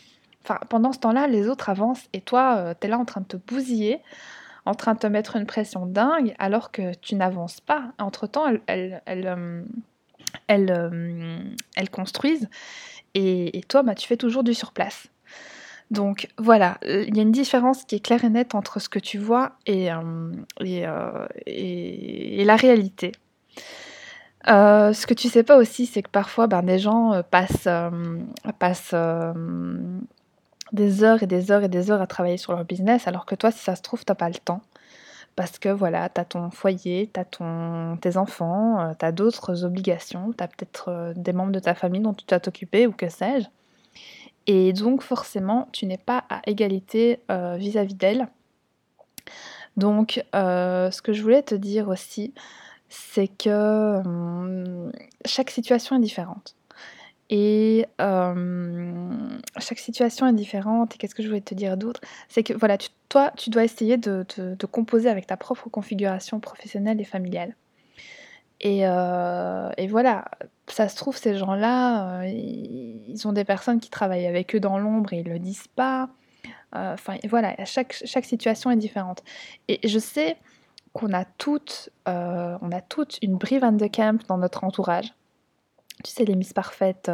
Enfin, 0.45 0.59
pendant 0.69 0.93
ce 0.93 0.99
temps-là, 0.99 1.29
les 1.29 1.49
autres 1.49 1.71
avancent 1.71 2.09
et 2.13 2.21
toi, 2.21 2.57
euh, 2.57 2.75
tu 2.79 2.87
es 2.87 2.91
là 2.91 2.99
en 2.99 3.05
train 3.05 3.23
de 3.23 3.27
te 3.27 3.37
bousiller, 3.37 4.01
en 4.67 4.75
train 4.75 4.95
de 4.95 4.99
te 4.99 5.07
mettre 5.07 5.37
une 5.37 5.47
pression 5.47 5.87
dingue 5.87 6.35
alors 6.39 6.71
que 6.71 6.95
tu 6.97 7.15
n'avances 7.15 7.61
pas. 7.61 7.93
Entre-temps, 7.99 8.47
elles, 8.67 9.03
elles, 9.07 9.27
euh, 10.71 11.39
construisent 11.91 12.49
et, 13.15 13.57
et 13.57 13.63
toi, 13.63 13.83
bah, 13.83 13.95
tu 13.95 14.07
fais 14.07 14.17
toujours 14.17 14.45
du 14.45 14.55
surplace. 14.55 15.09
Donc 15.93 16.31
voilà, 16.39 16.79
il 16.89 17.15
y 17.15 17.19
a 17.19 17.23
une 17.23 17.33
différence 17.33 17.85
qui 17.85 17.97
est 17.97 18.01
claire 18.01 18.25
et 18.25 18.31
nette 18.31 18.55
entre 18.55 18.81
ce 18.81 18.89
que 18.89 18.99
tu 18.99 19.19
vois 19.19 19.53
et, 19.67 19.93
euh, 19.93 20.01
euh, 20.63 21.27
la 22.45 22.57
réalité. 22.57 23.13
Euh, 24.49 24.95
ce 24.95 25.07
que 25.07 25.13
tu 25.13 25.29
sais 25.29 25.43
pas 25.43 25.59
aussi, 25.59 25.85
c'est 25.85 26.03
que 26.03 26.09
parfois 26.09 26.47
ben, 26.47 26.63
des 26.63 26.79
gens 26.79 27.23
passent, 27.31 27.69
des 30.73 31.05
heures 31.05 31.23
et 31.23 31.27
des 31.27 31.51
heures 31.51 31.63
et 31.63 31.69
des 31.69 31.91
heures 31.91 32.01
à 32.01 32.07
travailler 32.07 32.39
sur 32.39 32.55
leur 32.55 32.65
business, 32.65 33.07
alors 33.07 33.27
que 33.27 33.35
toi, 33.35 33.51
si 33.51 33.59
ça 33.59 33.77
se 33.77 33.83
trouve, 33.83 34.03
t'as 34.07 34.15
pas 34.15 34.31
le 34.31 34.37
temps. 34.37 34.63
Parce 35.37 35.59
que 35.59 35.69
voilà, 35.69 36.09
tu 36.09 36.23
as 36.23 36.25
ton 36.25 36.51
foyer, 36.51 37.11
tu 37.13 37.21
as 37.21 37.27
ton, 37.27 37.99
tes 38.01 38.17
enfants, 38.17 38.95
tu 38.99 39.05
as 39.05 39.13
d'autres 39.13 39.65
obligations, 39.67 40.33
tu 40.33 40.43
as 40.43 40.49
peut-être 40.49 41.13
des 41.17 41.35
membres 41.35 41.53
de 41.53 41.61
ta 41.61 41.75
famille 41.75 42.01
dont 42.01 42.15
tu 42.15 42.25
dois 42.27 42.41
t'occuper 42.41 42.87
ou 42.87 42.93
que 42.93 43.11
sais-je. 43.11 43.47
Et 44.47 44.73
donc 44.73 45.03
forcément, 45.03 45.69
tu 45.73 45.87
n'es 45.87 45.99
pas 45.99 46.25
à 46.29 46.43
égalité 46.47 47.21
euh, 47.31 47.57
vis-à-vis 47.57 47.95
d'elle. 47.95 48.29
Donc 49.77 50.25
euh, 50.35 50.91
ce 50.91 51.03
que 51.03 51.13
je 51.13 51.23
voulais 51.23 51.43
te 51.43 51.55
dire 51.55 51.89
aussi, 51.89 52.35
c'est 52.89 53.29
que 53.29 53.99
hum, 54.05 54.93
chaque 55.25 55.51
situation 55.51 55.97
est 55.97 56.01
différente. 56.01 56.57
Et 57.31 57.87
hum, 57.99 59.41
chaque 59.59 59.79
situation 59.79 60.27
est 60.27 60.35
différente. 60.35 60.95
Et 60.95 60.99
qu'est-ce 60.99 61.15
que 61.15 61.23
je 61.23 61.29
voulais 61.29 61.41
te 61.41 61.55
dire 61.55 61.77
d'autre? 61.77 62.01
C'est 62.29 62.43
que 62.43 62.53
voilà, 62.53 62.77
toi, 63.09 63.33
tu 63.37 63.49
dois 63.51 63.65
essayer 63.65 63.97
de, 63.97 64.25
composer 64.71 65.09
avec 65.09 65.27
ta 65.27 65.37
propre 65.37 65.71
configuration 65.71 66.41
professionnelle 66.41 67.01
et 67.01 67.05
familiale. 67.05 67.57
Et, 68.61 68.87
euh, 68.87 69.71
et 69.77 69.89
voilà, 69.89 70.27
ça 70.73 70.89
se 70.89 70.97
trouve, 70.97 71.17
ces 71.17 71.37
gens-là, 71.37 72.25
ils 72.27 73.27
ont 73.27 73.33
des 73.33 73.45
personnes 73.45 73.81
qui 73.81 73.91
travaillent 73.91 74.27
avec 74.27 74.55
eux 74.55 74.61
dans 74.61 74.79
l'ombre 74.79 75.13
et 75.13 75.21
ils 75.21 75.29
le 75.29 75.39
disent 75.39 75.69
pas. 75.69 76.09
Enfin, 76.75 77.17
voilà, 77.29 77.55
chaque, 77.65 78.03
chaque 78.05 78.25
situation 78.25 78.71
est 78.71 78.77
différente. 78.77 79.23
Et 79.69 79.87
je 79.87 79.99
sais 79.99 80.37
qu'on 80.93 81.13
a 81.13 81.25
toutes, 81.25 81.91
on 82.07 82.73
a 82.73 82.81
toutes 82.81 83.19
une 83.23 83.37
Brie 83.37 83.59
Van 83.59 83.73
de 83.73 83.87
Camp 83.87 84.27
dans 84.29 84.39
notre 84.39 84.65
entourage. 84.65 85.13
Tu 86.03 86.11
sais, 86.11 86.25
les 86.25 86.35
Miss 86.35 86.53
Parfaites 86.53 87.11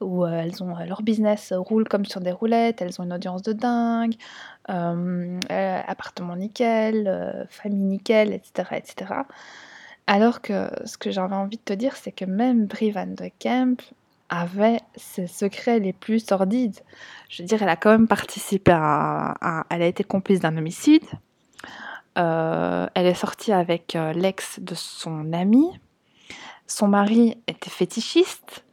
où 0.00 0.24
euh, 0.24 0.30
elles 0.30 0.62
ont 0.62 0.76
euh, 0.76 0.84
leur 0.84 1.02
business 1.02 1.52
roule 1.52 1.88
comme 1.88 2.04
sur 2.04 2.20
des 2.20 2.32
roulettes, 2.32 2.82
elles 2.82 3.00
ont 3.00 3.04
une 3.04 3.12
audience 3.12 3.42
de 3.42 3.52
dingue, 3.52 4.14
euh, 4.68 5.38
appartement 5.86 6.36
nickel, 6.36 7.46
famille 7.48 7.84
nickel, 7.84 8.32
etc., 8.32 8.68
etc. 8.72 9.14
Alors 10.06 10.40
que 10.40 10.68
ce 10.84 10.98
que 10.98 11.10
j'avais 11.10 11.34
envie 11.34 11.56
de 11.56 11.62
te 11.62 11.72
dire, 11.72 11.96
c'est 11.96 12.12
que 12.12 12.24
même 12.24 12.66
Brie 12.66 12.90
Van 12.90 13.06
de 13.06 13.30
Kemp 13.40 13.82
avait 14.28 14.80
ses 14.96 15.26
secrets 15.26 15.78
les 15.78 15.92
plus 15.92 16.24
sordides. 16.24 16.78
Je 17.28 17.42
veux 17.42 17.46
dire, 17.48 17.62
elle 17.62 17.68
a 17.68 17.76
quand 17.76 17.90
même 17.90 18.08
participé 18.08 18.72
à, 18.74 19.64
elle 19.70 19.82
a 19.82 19.86
été 19.86 20.04
complice 20.04 20.40
d'un 20.40 20.56
homicide. 20.56 21.04
elle 22.14 23.06
est 23.06 23.14
sortie 23.14 23.52
avec 23.52 23.96
l'ex 24.14 24.60
de 24.60 24.74
son 24.74 25.32
ami. 25.32 25.66
Son 26.66 26.88
mari 26.88 27.36
était 27.46 27.70
fétichiste 27.70 28.64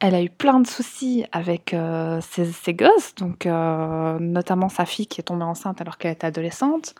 elle 0.00 0.14
a 0.14 0.22
eu 0.22 0.30
plein 0.30 0.60
de 0.60 0.66
soucis 0.66 1.26
avec 1.30 1.74
euh, 1.74 2.20
ses, 2.22 2.74
gosses, 2.74 3.14
donc 3.16 3.44
euh, 3.44 4.18
notamment 4.18 4.70
sa 4.70 4.86
fille 4.86 5.06
qui 5.06 5.20
est 5.20 5.24
tombée 5.24 5.44
enceinte 5.44 5.80
alors 5.82 5.98
qu'elle 5.98 6.12
était 6.12 6.26
adolescente. 6.26 6.94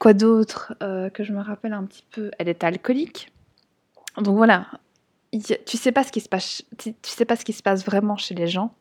Quoi 0.00 0.12
d'autre 0.12 0.74
euh, 0.82 1.10
que 1.10 1.22
je 1.22 1.32
me 1.32 1.40
rappelle 1.40 1.72
un 1.72 1.84
petit 1.84 2.04
peu? 2.10 2.32
Elle 2.38 2.48
est 2.48 2.64
alcoolique. 2.64 3.32
Donc 4.16 4.36
voilà, 4.36 4.66
tu 5.32 5.76
sais 5.76 5.92
pas 5.92 6.02
ce 6.02 6.10
qui 6.10 6.20
se 6.20 6.28
passe, 6.28 6.64
tu 6.76 6.94
sais 7.02 7.24
pas 7.24 7.36
ce 7.36 7.44
qui 7.44 7.52
se 7.52 7.62
passe 7.62 7.84
vraiment 7.84 8.16
chez 8.16 8.34
les 8.34 8.48
gens. 8.48 8.74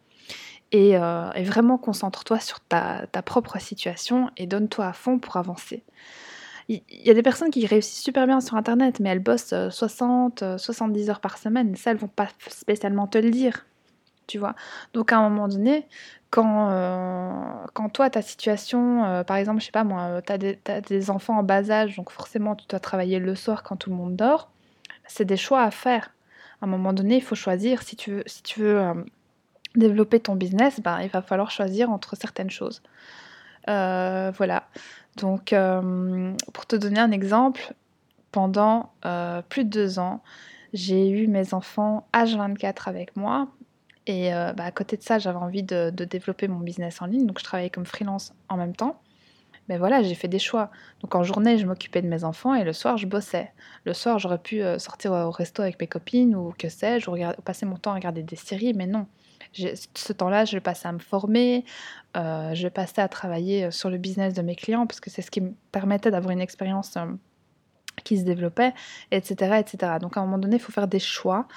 Et, 0.71 0.97
vraiment 1.43 1.77
concentre-toi 1.77 2.39
sur 2.39 2.59
ta, 2.61 3.05
ta, 3.11 3.21
propre 3.21 3.59
situation 3.59 4.31
et 4.37 4.47
donne-toi 4.47 4.87
à 4.87 4.93
fond 4.93 5.19
pour 5.19 5.37
avancer 5.37 5.83
il 6.69 6.83
y 6.91 7.09
a 7.09 7.15
des 7.15 7.23
personnes 7.23 7.49
qui 7.49 7.65
réussissent 7.65 8.03
super 8.03 8.27
bien 8.27 8.41
sur 8.41 8.55
internet, 8.55 8.99
mais 8.99 9.09
elles 9.09 9.19
bossent 9.19 9.55
60, 9.69 10.43
70 10.57 11.09
heures 11.09 11.19
par 11.19 11.39
semaine. 11.39 11.75
Ça, 11.75 11.91
elles 11.91 11.97
vont 11.97 12.07
pas 12.07 12.27
spécialement 12.47 13.07
te 13.07 13.17
le 13.17 13.31
dire. 13.31 13.65
Tu 14.29 14.37
vois 14.37 14.55
Donc 14.93 15.11
à 15.11 15.17
un 15.17 15.27
moment 15.27 15.47
donné, 15.47 15.87
quand, 16.29 16.69
euh, 16.69 17.65
quand 17.73 17.89
toi, 17.89 18.09
ta 18.09 18.21
situation, 18.21 19.03
euh, 19.03 19.23
par 19.23 19.37
exemple, 19.37 19.59
je 19.59 19.65
sais 19.65 19.71
pas 19.71 19.83
moi, 19.83 20.21
tu 20.21 20.31
as, 20.31 20.81
des 20.81 21.09
enfants 21.09 21.39
en 21.39 21.43
bas 21.43 21.71
âge, 21.71 21.95
donc 21.95 22.11
forcément 22.11 22.55
tu 22.55 22.67
dois 22.67 22.79
travailler 22.79 23.19
le 23.19 23.33
soir 23.33 23.63
quand 23.63 23.75
tout 23.75 23.89
le 23.89 23.95
monde 23.95 24.15
dort, 24.15 24.51
c'est 25.07 25.25
des 25.25 25.37
choix 25.37 25.63
à 25.63 25.71
faire. 25.71 26.11
À 26.61 26.65
un 26.65 26.67
moment 26.67 26.93
donné, 26.93 27.17
il 27.17 27.23
faut 27.23 27.35
choisir. 27.35 27.81
Si 27.81 27.95
tu 27.95 28.11
veux, 28.11 28.79
euh, 28.79 28.93
développer 29.75 30.19
ton 30.19 30.35
business, 30.35 30.79
ben, 30.79 31.01
il 31.01 31.09
va 31.09 31.21
falloir 31.21 31.49
choisir 31.49 31.89
entre 31.89 32.15
certaines 32.15 32.51
choses. 32.51 32.83
voilà. 33.67 34.67
Donc, 35.17 35.53
euh, 35.53 36.33
pour 36.53 36.65
te 36.65 36.75
donner 36.75 36.99
un 36.99 37.11
exemple, 37.11 37.73
pendant 38.31 38.93
euh, 39.05 39.41
plus 39.41 39.65
de 39.65 39.69
deux 39.69 39.99
ans, 39.99 40.21
j'ai 40.73 41.09
eu 41.09 41.27
mes 41.27 41.53
enfants 41.53 42.07
H24 42.13 42.87
avec 42.87 43.15
moi. 43.15 43.47
Et 44.09 44.33
euh, 44.33 44.51
bah, 44.53 44.65
à 44.65 44.71
côté 44.71 44.97
de 44.97 45.03
ça, 45.03 45.19
j'avais 45.19 45.37
envie 45.37 45.63
de, 45.63 45.91
développer 45.91 46.47
mon 46.47 46.59
business 46.59 47.01
en 47.01 47.05
ligne. 47.05 47.25
Donc, 47.25 47.39
je 47.39 47.43
travaillais 47.43 47.69
comme 47.69 47.85
freelance 47.85 48.33
en 48.49 48.57
même 48.57 48.75
temps. 48.75 49.01
Mais 49.69 49.77
voilà, 49.77 50.01
j'ai 50.01 50.15
fait 50.15 50.27
des 50.27 50.39
choix. 50.39 50.71
Donc, 51.01 51.13
en 51.13 51.23
journée, 51.23 51.57
je 51.57 51.65
m'occupais 51.65 52.01
de 52.01 52.07
mes 52.07 52.23
enfants 52.23 52.55
et 52.55 52.63
le 52.63 52.73
soir, 52.73 52.97
je 52.97 53.05
bossais. 53.05 53.53
Le 53.85 53.93
soir, 53.93 54.19
j'aurais 54.19 54.39
pu 54.39 54.61
sortir 54.79 55.11
au 55.11 55.31
resto 55.31 55.61
avec 55.61 55.79
mes 55.79 55.87
copines 55.87 56.35
ou 56.35 56.53
que 56.57 56.69
sais-je, 56.69 57.09
ou 57.09 57.15
passer 57.45 57.67
mon 57.67 57.77
temps 57.77 57.91
à 57.91 57.95
regarder 57.95 58.23
des 58.23 58.35
séries, 58.35 58.73
mais 58.73 58.87
non 58.87 59.05
ce 59.53 60.13
temps-là, 60.13 60.45
je 60.45 60.55
le 60.55 60.61
passais 60.61 60.87
à 60.87 60.91
me 60.91 60.99
former, 60.99 61.65
euh, 62.17 62.53
je 62.53 62.67
passais 62.67 63.01
à 63.01 63.07
travailler 63.07 63.65
euh, 63.65 63.71
sur 63.71 63.89
le 63.89 63.97
business 63.97 64.33
de 64.33 64.41
mes 64.41 64.55
clients 64.55 64.85
parce 64.87 64.99
que 64.99 65.09
c'est 65.09 65.21
ce 65.21 65.31
qui 65.31 65.41
me 65.41 65.53
permettait 65.71 66.11
d'avoir 66.11 66.31
une 66.31 66.41
expérience 66.41 66.95
euh, 66.97 67.05
qui 68.03 68.17
se 68.17 68.23
développait, 68.23 68.73
etc., 69.11 69.59
etc. 69.59 69.93
Donc 69.99 70.17
à 70.17 70.21
un 70.21 70.25
moment 70.25 70.37
donné, 70.37 70.57
il 70.57 70.61
faut 70.61 70.71
faire 70.71 70.87
des 70.87 70.99
choix. 70.99 71.47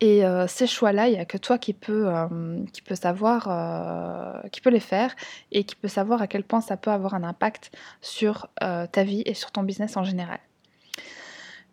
Et 0.00 0.22
ces 0.46 0.68
choix-là, 0.68 1.08
il 1.08 1.14
n'y 1.14 1.18
a 1.18 1.24
que 1.24 1.38
toi 1.38 1.58
qui 1.58 1.72
peux, 1.72 2.08
qui 2.72 2.82
peut 2.82 2.94
savoir, 2.94 4.42
qui 4.52 4.60
peut 4.60 4.70
les 4.70 4.78
faire 4.78 5.14
et 5.50 5.64
qui 5.64 5.74
peut 5.74 5.88
savoir 5.88 6.22
à 6.22 6.28
quel 6.28 6.44
point 6.44 6.60
ça 6.60 6.76
peut 6.76 6.92
avoir 6.92 7.14
un 7.14 7.24
impact 7.24 7.72
sur 8.00 8.48
ta 8.60 9.02
vie 9.02 9.22
et 9.26 9.34
sur 9.34 9.50
ton 9.50 9.64
business 9.64 9.96
en 9.96 10.04
général. 10.04 10.38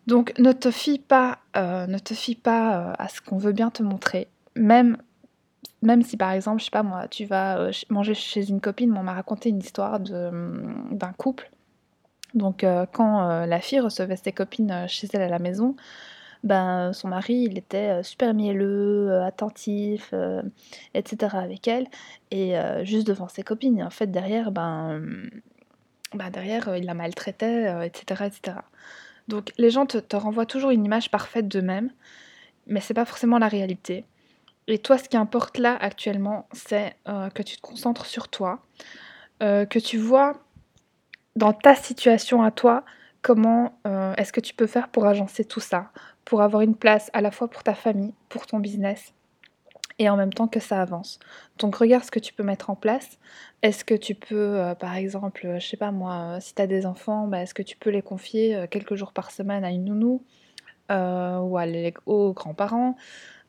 Donc 0.08 0.36
ne 0.38 0.50
te 0.50 0.72
fie 0.72 0.98
pas, 0.98 1.38
ne 1.54 1.98
te 1.98 2.14
fie 2.14 2.34
pas 2.34 2.94
à 2.98 3.08
ce 3.08 3.20
qu'on 3.20 3.38
veut 3.38 3.52
bien 3.52 3.70
te 3.70 3.84
montrer, 3.84 4.26
même 4.56 4.96
même 5.82 6.02
si 6.02 6.16
par 6.16 6.32
exemple, 6.32 6.60
je 6.60 6.66
sais 6.66 6.70
pas 6.70 6.82
moi, 6.82 7.06
tu 7.08 7.24
vas 7.24 7.58
euh, 7.58 7.72
manger 7.90 8.14
chez 8.14 8.48
une 8.48 8.60
copine, 8.60 8.94
on 8.96 9.02
m'a 9.02 9.14
raconté 9.14 9.50
une 9.50 9.58
histoire 9.58 10.00
hum, 10.10 10.88
d'un 10.90 11.12
couple. 11.12 11.50
Donc 12.34 12.64
euh, 12.64 12.86
quand 12.92 13.28
euh, 13.28 13.46
la 13.46 13.60
fille 13.60 13.80
recevait 13.80 14.16
ses 14.16 14.32
copines 14.32 14.86
chez 14.88 15.08
elle 15.12 15.22
à 15.22 15.28
la 15.28 15.38
maison, 15.38 15.76
ben 16.44 16.92
son 16.92 17.08
mari 17.08 17.46
il 17.50 17.58
était 17.58 18.02
super 18.02 18.34
mielleux, 18.34 19.22
attentif, 19.22 20.14
etc. 20.94 21.36
avec 21.38 21.68
elle, 21.68 21.86
et 22.30 22.54
juste 22.82 23.06
devant 23.06 23.28
ses 23.28 23.42
copines. 23.42 23.82
En 23.82 23.90
fait 23.90 24.10
derrière, 24.10 24.50
ben, 24.52 25.02
ben 26.14 26.30
derrière 26.30 26.76
il 26.76 26.84
la 26.84 26.94
maltraitait, 26.94 27.86
etc., 27.86 28.24
etc. 28.26 28.58
Donc 29.28 29.52
les 29.58 29.70
gens 29.70 29.86
te, 29.86 30.16
renvoient 30.16 30.46
toujours 30.46 30.70
une 30.70 30.84
image 30.84 31.10
parfaite 31.10 31.48
d'eux-mêmes, 31.48 31.90
mais 32.66 32.80
c'est 32.80 32.94
pas 32.94 33.04
forcément 33.04 33.38
la 33.38 33.48
réalité. 33.48 34.04
Et 34.68 34.78
toi, 34.78 34.98
ce 34.98 35.08
qui 35.08 35.16
importe 35.16 35.58
là 35.58 35.76
actuellement, 35.80 36.48
c'est 36.52 36.96
euh, 37.08 37.30
que 37.30 37.42
tu 37.42 37.56
te 37.56 37.62
concentres 37.62 38.06
sur 38.06 38.28
toi, 38.28 38.60
euh, 39.42 39.64
que 39.64 39.78
tu 39.78 39.98
vois 39.98 40.40
dans 41.36 41.52
ta 41.52 41.74
situation 41.74 42.42
à 42.42 42.50
toi 42.50 42.84
comment 43.22 43.78
euh, 43.86 44.14
est-ce 44.14 44.32
que 44.32 44.40
tu 44.40 44.54
peux 44.54 44.66
faire 44.66 44.88
pour 44.88 45.06
agencer 45.06 45.44
tout 45.44 45.60
ça, 45.60 45.90
pour 46.26 46.42
avoir 46.42 46.60
une 46.60 46.74
place 46.74 47.10
à 47.14 47.22
la 47.22 47.30
fois 47.30 47.48
pour 47.48 47.62
ta 47.62 47.74
famille, 47.74 48.12
pour 48.28 48.46
ton 48.46 48.58
business 48.58 49.14
et 49.98 50.10
en 50.10 50.18
même 50.18 50.34
temps 50.34 50.48
que 50.48 50.60
ça 50.60 50.82
avance. 50.82 51.18
Donc 51.58 51.76
regarde 51.76 52.04
ce 52.04 52.10
que 52.10 52.18
tu 52.18 52.34
peux 52.34 52.42
mettre 52.42 52.68
en 52.68 52.74
place. 52.74 53.18
Est-ce 53.62 53.82
que 53.82 53.94
tu 53.94 54.14
peux, 54.14 54.74
par 54.78 54.94
exemple, 54.94 55.56
je 55.58 55.66
sais 55.66 55.78
pas 55.78 55.90
moi, 55.90 56.38
si 56.40 56.54
tu 56.54 56.60
as 56.60 56.66
des 56.66 56.84
enfants, 56.84 57.26
bah, 57.26 57.40
est-ce 57.40 57.54
que 57.54 57.62
tu 57.62 57.78
peux 57.78 57.88
les 57.88 58.02
confier 58.02 58.66
quelques 58.70 58.94
jours 58.94 59.14
par 59.14 59.30
semaine 59.30 59.64
à 59.64 59.70
une 59.70 59.86
nounou 59.86 60.22
ou 60.90 60.94
à 61.58 61.64
aux 62.04 62.34
grands-parents 62.34 62.96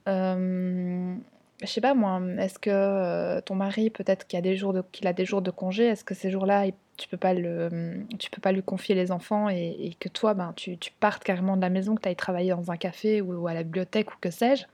euh, 0.07 1.15
je 1.61 1.67
sais 1.67 1.81
pas 1.81 1.95
moi, 1.95 2.21
est-ce 2.37 2.59
que 2.59 2.69
euh, 2.69 3.41
ton 3.41 3.55
mari, 3.55 3.89
peut-être 3.89 4.27
qu'il 4.27 4.37
a 4.37 4.41
des 4.41 4.55
jours 4.55 4.73
de, 4.73 5.51
congé, 5.51 5.85
est-ce 5.85 6.03
que 6.03 6.13
ces 6.13 6.29
jours-là, 6.29 6.65
tu 6.97 7.07
peux 7.07 7.17
pas 7.17 7.33
peux 7.33 8.41
pas 8.41 8.51
lui 8.51 8.61
confier 8.61 8.93
les 8.93 9.11
enfants 9.11 9.49
et, 9.49 9.95
que 9.99 10.07
toi, 10.07 10.35
ben, 10.35 10.53
tu, 10.55 10.77
partes 10.99 11.23
carrément 11.23 11.55
de 11.55 11.61
la 11.61 11.69
maison, 11.69 11.95
que 11.95 12.01
tu 12.01 12.09
ailles 12.09 12.15
travailler 12.15 12.51
dans 12.51 12.69
un 12.69 12.77
café 12.77 13.21
ou, 13.21 13.47
à 13.47 13.55
la 13.55 13.63
bibliothèque 13.63 14.13
ou 14.13 14.15
que 14.21 14.29
sais-je. 14.29 14.65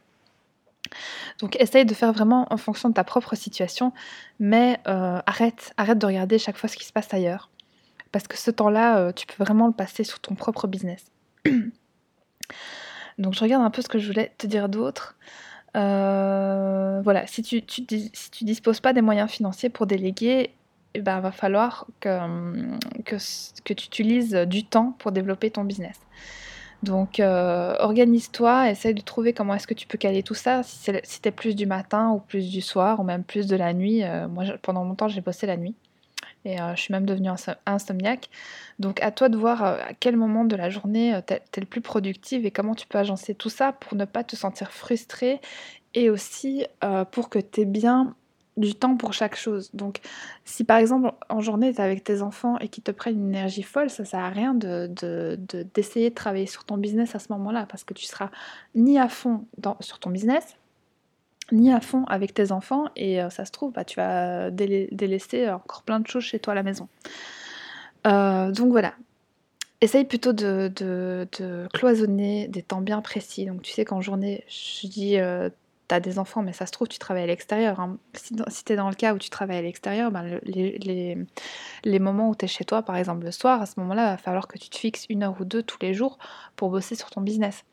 Donc 1.39 1.55
essaye 1.61 1.85
de 1.85 1.93
faire 1.93 2.11
vraiment 2.11 2.47
en 2.51 2.57
fonction 2.57 2.89
de 2.89 2.93
ta 2.93 3.05
propre 3.05 3.35
situation, 3.35 3.93
mais 4.39 4.79
euh, 4.87 5.21
arrête, 5.25 5.73
arrête 5.77 5.97
de 5.97 6.05
regarder 6.05 6.37
chaque 6.37 6.57
fois 6.57 6.67
ce 6.67 6.75
qui 6.75 6.83
se 6.85 6.91
passe 6.91 7.13
ailleurs. 7.13 7.49
Parce 8.11 8.27
que 8.27 8.37
ce 8.37 8.51
temps-là, 8.51 9.13
tu 9.13 9.25
peux 9.25 9.41
vraiment 9.41 9.67
le 9.67 9.73
passer 9.73 10.03
sur 10.03 10.19
ton 10.19 10.35
propre 10.35 10.67
business. 10.67 11.05
Donc 13.17 13.33
je 13.33 13.39
regarde 13.39 13.63
un 13.63 13.69
peu 13.69 13.81
ce 13.81 13.87
que 13.87 13.99
je 13.99 14.07
voulais 14.07 14.33
te 14.37 14.45
dire 14.45 14.67
d'autre. 14.67 15.15
Euh, 15.75 17.01
voilà, 17.03 17.25
si 17.27 17.41
tu, 17.41 17.63
tu, 17.63 17.85
si 17.87 18.31
tu 18.31 18.43
disposes 18.43 18.79
pas 18.79 18.93
des 18.93 19.01
moyens 19.01 19.29
financiers 19.29 19.69
pour 19.69 19.87
déléguer, 19.87 20.51
il 20.95 20.99
eh 20.99 21.01
ben, 21.01 21.19
va 21.19 21.31
falloir 21.31 21.87
que, 21.99 22.19
que, 23.03 23.15
que 23.63 23.73
tu 23.73 23.87
utilises 23.87 24.33
du 24.33 24.63
temps 24.63 24.95
pour 24.99 25.11
développer 25.11 25.49
ton 25.49 25.63
business. 25.63 25.99
Donc 26.83 27.19
euh, 27.19 27.75
organise-toi, 27.79 28.69
essaye 28.69 28.93
de 28.93 29.01
trouver 29.01 29.33
comment 29.33 29.55
est-ce 29.55 29.67
que 29.67 29.73
tu 29.73 29.87
peux 29.87 29.97
caler 29.97 30.21
tout 30.21 30.33
ça, 30.33 30.63
si, 30.63 30.91
si 31.03 31.21
tu 31.21 31.29
es 31.29 31.31
plus 31.31 31.55
du 31.55 31.65
matin 31.65 32.11
ou 32.11 32.19
plus 32.19 32.51
du 32.51 32.61
soir 32.61 32.99
ou 32.99 33.03
même 33.03 33.23
plus 33.23 33.47
de 33.47 33.55
la 33.55 33.73
nuit. 33.73 34.03
Euh, 34.03 34.27
moi, 34.27 34.43
pendant 34.61 34.83
longtemps, 34.83 35.07
j'ai 35.07 35.21
bossé 35.21 35.47
la 35.47 35.57
nuit 35.57 35.75
et 36.45 36.57
je 36.57 36.81
suis 36.81 36.91
même 36.91 37.05
devenue 37.05 37.29
insomniaque. 37.65 38.29
Donc 38.79 39.01
à 39.01 39.11
toi 39.11 39.29
de 39.29 39.37
voir 39.37 39.63
euh, 39.63 39.77
à 39.81 39.93
quel 39.93 40.17
moment 40.17 40.45
de 40.45 40.55
la 40.55 40.69
journée 40.69 41.15
euh, 41.15 41.21
tu 41.27 41.33
es 41.33 41.61
le 41.61 41.65
plus 41.65 41.81
productive 41.81 42.45
et 42.45 42.51
comment 42.51 42.75
tu 42.75 42.87
peux 42.87 42.97
agencer 42.97 43.35
tout 43.35 43.49
ça 43.49 43.71
pour 43.73 43.95
ne 43.95 44.05
pas 44.05 44.23
te 44.23 44.35
sentir 44.35 44.71
frustré 44.71 45.39
et 45.93 46.09
aussi 46.09 46.65
euh, 46.83 47.05
pour 47.05 47.29
que 47.29 47.39
tu 47.39 47.61
aies 47.61 47.65
bien 47.65 48.15
du 48.55 48.75
temps 48.75 48.97
pour 48.97 49.13
chaque 49.13 49.35
chose. 49.35 49.71
Donc 49.73 49.99
si 50.45 50.63
par 50.63 50.77
exemple 50.77 51.11
en 51.29 51.39
journée 51.39 51.73
tu 51.73 51.79
es 51.79 51.83
avec 51.83 52.03
tes 52.03 52.21
enfants 52.21 52.57
et 52.59 52.67
qu'ils 52.67 52.83
te 52.83 52.91
prennent 52.91 53.19
une 53.19 53.29
énergie 53.29 53.63
folle, 53.63 53.89
ça 53.89 54.05
sert 54.05 54.19
à 54.19 54.29
rien 54.29 54.53
d'essayer 54.53 55.37
de, 55.37 56.09
de, 56.09 56.13
travailler 56.13 56.45
sur 56.45 56.63
ton 56.63 56.77
business 56.77 57.15
à 57.15 57.19
ce 57.19 57.31
moment-là 57.31 57.65
parce 57.67 57.83
que 57.83 57.93
tu 57.93 58.05
seras 58.05 58.29
ni 58.75 58.99
à 58.99 59.09
fond 59.09 59.45
sur 59.79 59.99
ton 59.99 60.11
business, 60.11 60.55
ni 61.51 61.71
à 61.71 61.81
fond 61.81 62.05
avec 62.05 62.33
tes 62.33 62.51
enfants 62.51 62.85
et 62.95 63.19
ça 63.29 63.45
se 63.45 63.51
trouve, 63.51 63.73
bah, 63.73 63.83
tu 63.83 63.97
vas 63.97 64.49
délaisser 64.51 65.49
encore 65.49 65.83
plein 65.83 65.99
de 65.99 66.07
choses 66.07 66.23
chez 66.23 66.39
toi 66.39 66.53
à 66.53 66.55
la 66.55 66.63
maison. 66.63 66.87
Euh, 68.07 68.51
donc 68.51 68.71
voilà. 68.71 68.93
essaye 69.81 70.05
plutôt 70.05 70.33
de, 70.33 71.27
cloisonner 71.73 72.47
des 72.47 72.63
temps 72.63 72.81
bien 72.81 73.01
précis. 73.01 73.45
Donc 73.45 73.61
tu 73.61 73.71
sais 73.71 73.85
qu'en 73.85 74.01
journée, 74.01 74.43
je 74.47 74.87
dis, 74.87 75.17
euh, 75.17 75.49
tu 75.89 75.95
as 75.95 75.99
des 75.99 76.19
enfants, 76.19 76.41
mais 76.41 76.53
ça 76.53 76.65
se 76.65 76.71
trouve, 76.71 76.87
tu 76.87 76.99
travailles 76.99 77.23
à 77.23 77.27
l'extérieur. 77.27 77.79
Hein. 77.79 77.97
Si, 78.13 78.35
tu 78.63 78.73
es 78.73 78.75
dans 78.75 78.89
le 78.89 78.95
cas 78.95 79.13
où 79.13 79.17
tu 79.17 79.29
travailles 79.29 79.57
à 79.57 79.61
l'extérieur, 79.61 80.11
ben, 80.11 80.39
les, 80.43 81.99
moments 81.99 82.29
où 82.29 82.35
tu 82.35 82.45
es 82.45 82.47
chez 82.47 82.65
toi, 82.65 82.81
par 82.81 82.95
exemple 82.97 83.25
le 83.25 83.31
soir, 83.31 83.61
à 83.61 83.65
ce 83.65 83.79
moment-là, 83.79 84.07
il 84.07 84.11
va 84.11 84.17
falloir 84.17 84.47
que 84.47 84.57
tu 84.57 84.69
te 84.69 84.77
fixes 84.77 85.05
une 85.09 85.23
heure 85.23 85.35
ou 85.39 85.45
deux 85.45 85.63
tous 85.63 85.77
les 85.81 85.93
jours 85.93 86.17
pour 86.55 86.69
bosser 86.69 86.95
sur 86.95 87.09
ton 87.09 87.21
business. 87.21 87.63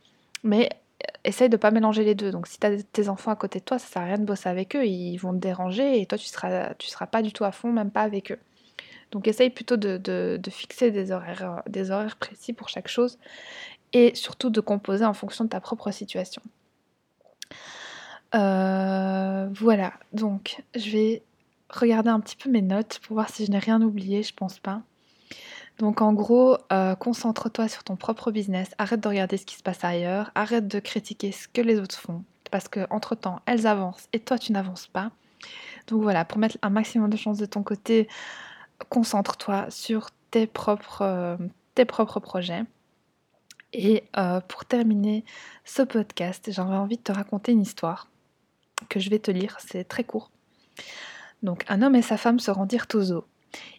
Mais 0.43 0.69
euh, 0.73 0.77
essaye 1.25 1.49
de 1.49 1.57
pas 1.57 1.71
mélanger 1.71 2.05
les 2.05 2.15
deux. 2.15 2.31
Donc 2.31 2.47
si 2.47 2.59
tu 2.59 2.67
as 2.67 2.83
tes 2.83 3.09
enfants 3.09 3.31
à 3.31 3.37
côté 3.37 3.59
de 3.61 3.65
toi, 3.65 3.79
ça 3.79 3.87
sert 3.87 4.03
à 4.03 4.05
rien 4.07 4.19
de 4.19 4.25
bosser 4.25 4.49
avec 4.49 4.77
eux, 4.77 4.87
ils 4.87 5.17
vont 5.19 5.33
te 5.33 5.39
déranger 5.39 6.01
et 6.01 6.07
toi 6.07 6.19
tu 6.19 6.27
seras 6.27 6.75
tu 6.75 6.89
seras 6.89 7.07
pas 7.07 7.23
du 7.23 7.33
tout 7.33 7.45
à 7.45 7.53
fond, 7.53 7.73
même 7.73 7.91
pas 7.91 8.03
avec 8.03 8.33
eux. 8.33 8.39
Donc 9.11 9.27
essaye 9.27 9.51
plutôt 9.51 9.77
de, 9.77 10.41
fixer 10.51 10.91
des 10.91 11.11
horaires, 11.13 11.43
euh, 11.43 11.71
des 11.71 11.91
horaires 11.91 12.17
précis 12.17 12.53
pour 12.53 12.69
chaque 12.69 12.89
chose 12.89 13.19
et 13.93 14.15
surtout 14.15 14.51
de 14.51 14.61
composer 14.61 15.05
en 15.05 15.15
fonction 15.15 15.45
de 15.45 15.51
ta 15.51 15.61
propre 15.61 15.91
situation. 15.91 16.43
Euh, 18.37 19.49
voilà, 19.53 19.95
donc 20.13 20.63
je 20.77 20.91
vais 20.91 21.23
regarder 21.69 22.11
un 22.11 22.21
petit 22.21 22.37
peu 22.37 22.49
mes 22.49 22.63
notes 22.63 23.01
pour 23.03 23.15
voir 23.15 23.29
si 23.29 23.45
je 23.45 23.51
n'ai 23.51 23.59
rien 23.59 23.83
oublié, 23.83 24.23
je 24.23 24.33
pense 24.33 24.61
pas. 24.61 24.83
Donc 25.81 26.03
en 26.03 26.13
gros, 26.13 26.59
euh, 26.73 26.95
concentre-toi 26.95 27.67
sur 27.67 27.85
ton 27.85 27.97
propre 27.97 28.31
business, 28.31 28.69
arrête 28.77 29.01
de 29.01 29.09
regarder 29.09 29.39
ce 29.39 29.47
qui 29.47 29.55
se 29.57 29.63
passe 29.63 29.83
ailleurs, 29.83 30.31
arrête 30.35 30.69
de 30.69 30.79
critiquer 30.79 31.33
ce 31.33 31.49
que 31.49 31.63
les 31.63 31.81
autres 31.81 31.99
font, 31.99 32.23
parce 32.51 32.69
que 32.69 32.87
entre 32.91 33.15
temps 33.15 33.41
elles 33.47 33.67
avancent 33.67 34.07
et 34.13 34.21
toi 34.21 34.39
tu 34.39 34.53
n'avances 34.53 34.89
pas. 34.89 35.11
Donc 35.87 36.03
voilà, 36.03 36.27
pour 36.27 36.37
mettre 36.37 36.59
un 36.61 36.69
maximum 36.69 37.09
de 37.09 37.17
chance 37.17 37.39
de 37.39 37.47
ton 37.47 37.63
côté, 37.63 38.09
concentre-toi 38.91 39.71
sur 39.71 40.11
tes 40.31 40.47
propres, 40.47 41.01
euh, 41.01 41.37
projets. 42.21 42.65
Et 43.73 44.05
euh, 44.19 44.41
pour 44.43 44.67
terminer 44.67 45.25
ce 45.65 45.81
podcast, 45.81 46.51
j'avais 46.53 46.77
envie 46.77 46.99
de 46.99 47.03
te 47.03 47.13
raconter 47.13 47.53
une 47.53 47.63
histoire 47.63 48.09
que 48.91 49.01
je 49.01 49.09
vais 49.09 49.19
te 49.19 49.31
lire, 49.31 49.57
c'est 49.61 49.85
très 49.85 50.05
court. 50.05 50.31
Donc 51.43 51.65
un 51.69 51.81
homme 51.81 51.95
et 51.95 52.03
sa 52.03 52.19
femme 52.19 52.39
se 52.39 52.51
rendirent 52.51 52.87
au 52.93 53.01
zoo. 53.01 53.25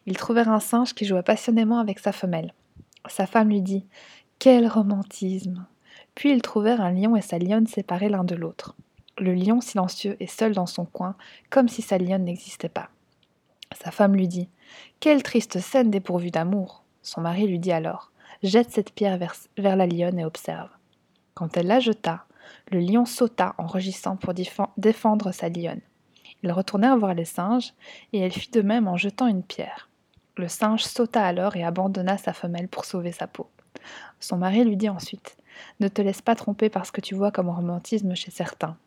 Ils 0.06 0.18
trouvèrent 0.18 0.50
un 0.50 0.60
singe 0.60 0.94
qui 0.94 1.06
jouait 1.06 1.24
passionnément 1.24 1.80
avec 1.80 2.00
sa 2.00 2.12
femelle. 2.12 2.54
Sa 3.08 3.26
femme 3.26 3.50
lui 3.50 3.62
dit 3.62 3.86
Quel 4.40 4.68
romantisme 4.68 5.66
Puis 6.16 6.32
ils 6.32 6.42
trouvèrent 6.42 6.82
un 6.82 6.92
lion 6.92 7.16
et 7.16 7.22
sa 7.22 7.40
lionne 7.40 7.68
séparés 7.68 8.10
l'un 8.10 8.24
de 8.24 8.36
l'autre. 8.36 8.76
Le 9.18 9.34
lion 9.34 9.62
silencieux 9.62 10.18
est 10.20 10.28
seul 10.28 10.54
dans 10.54 10.66
son 10.66 10.86
coin, 10.86 11.16
comme 11.50 11.68
si 11.68 11.82
sa 11.82 11.98
lionne 11.98 12.26
n'existait 12.26 12.70
pas. 12.70 12.90
Sa 13.84 13.92
femme 13.92 14.16
lui 14.16 14.28
dit 14.28 14.50
Quelle 15.00 15.24
triste 15.24 15.60
scène 15.60 15.92
dépourvue 15.92 16.32
d'amour 16.32 16.84
Son 17.02 17.22
mari 17.22 17.48
lui 17.48 17.60
dit 17.60 17.72
alors 17.72 18.12
Jette 18.44 18.72
cette 18.72 18.94
pierre 18.94 19.18
vers, 19.18 19.76
la 19.76 19.86
lionne 19.86 20.20
et 20.20 20.26
observe. 20.26 20.70
Quand 21.34 21.56
elle 21.58 21.68
la 21.68 21.80
jeta, 21.80 22.26
le 22.72 22.80
lion 22.80 23.06
sauta 23.06 23.54
en 23.58 23.68
rugissant 23.68 24.16
pour 24.16 24.34
défendre 24.78 25.32
sa 25.32 25.50
lionne. 25.50 25.82
Ils 26.44 26.52
retournèrent 26.52 26.98
voir 26.98 27.14
les 27.14 27.26
singes, 27.26 27.74
et 28.14 28.20
elle 28.20 28.32
fit 28.32 28.52
de 28.52 28.62
même 28.62 28.88
en 28.88 28.98
jetant 28.98 29.28
une 29.28 29.44
pierre. 29.44 29.90
Le 30.38 30.48
singe 30.48 30.84
sauta 30.84 31.24
alors 31.24 31.56
et 31.56 31.64
abandonna 31.64 32.18
sa 32.18 32.34
femelle 32.34 32.68
pour 32.68 32.86
sauver 32.86 33.12
sa 33.12 33.28
peau. 33.28 33.50
Son 34.20 34.38
mari 34.38 34.64
lui 34.64 34.78
dit 34.78 34.90
ensuite 34.90 35.38
Ne 35.80 35.88
te 35.88 36.02
laisse 36.02 36.22
pas 36.22 36.36
tromper 36.36 36.70
par 36.70 36.86
ce 36.86 36.92
que 36.92 37.02
tu 37.02 37.16
vois 37.16 37.32
comme 37.32 37.50
romantisme 37.50 38.16
chez 38.16 38.32
certains. 38.32 38.78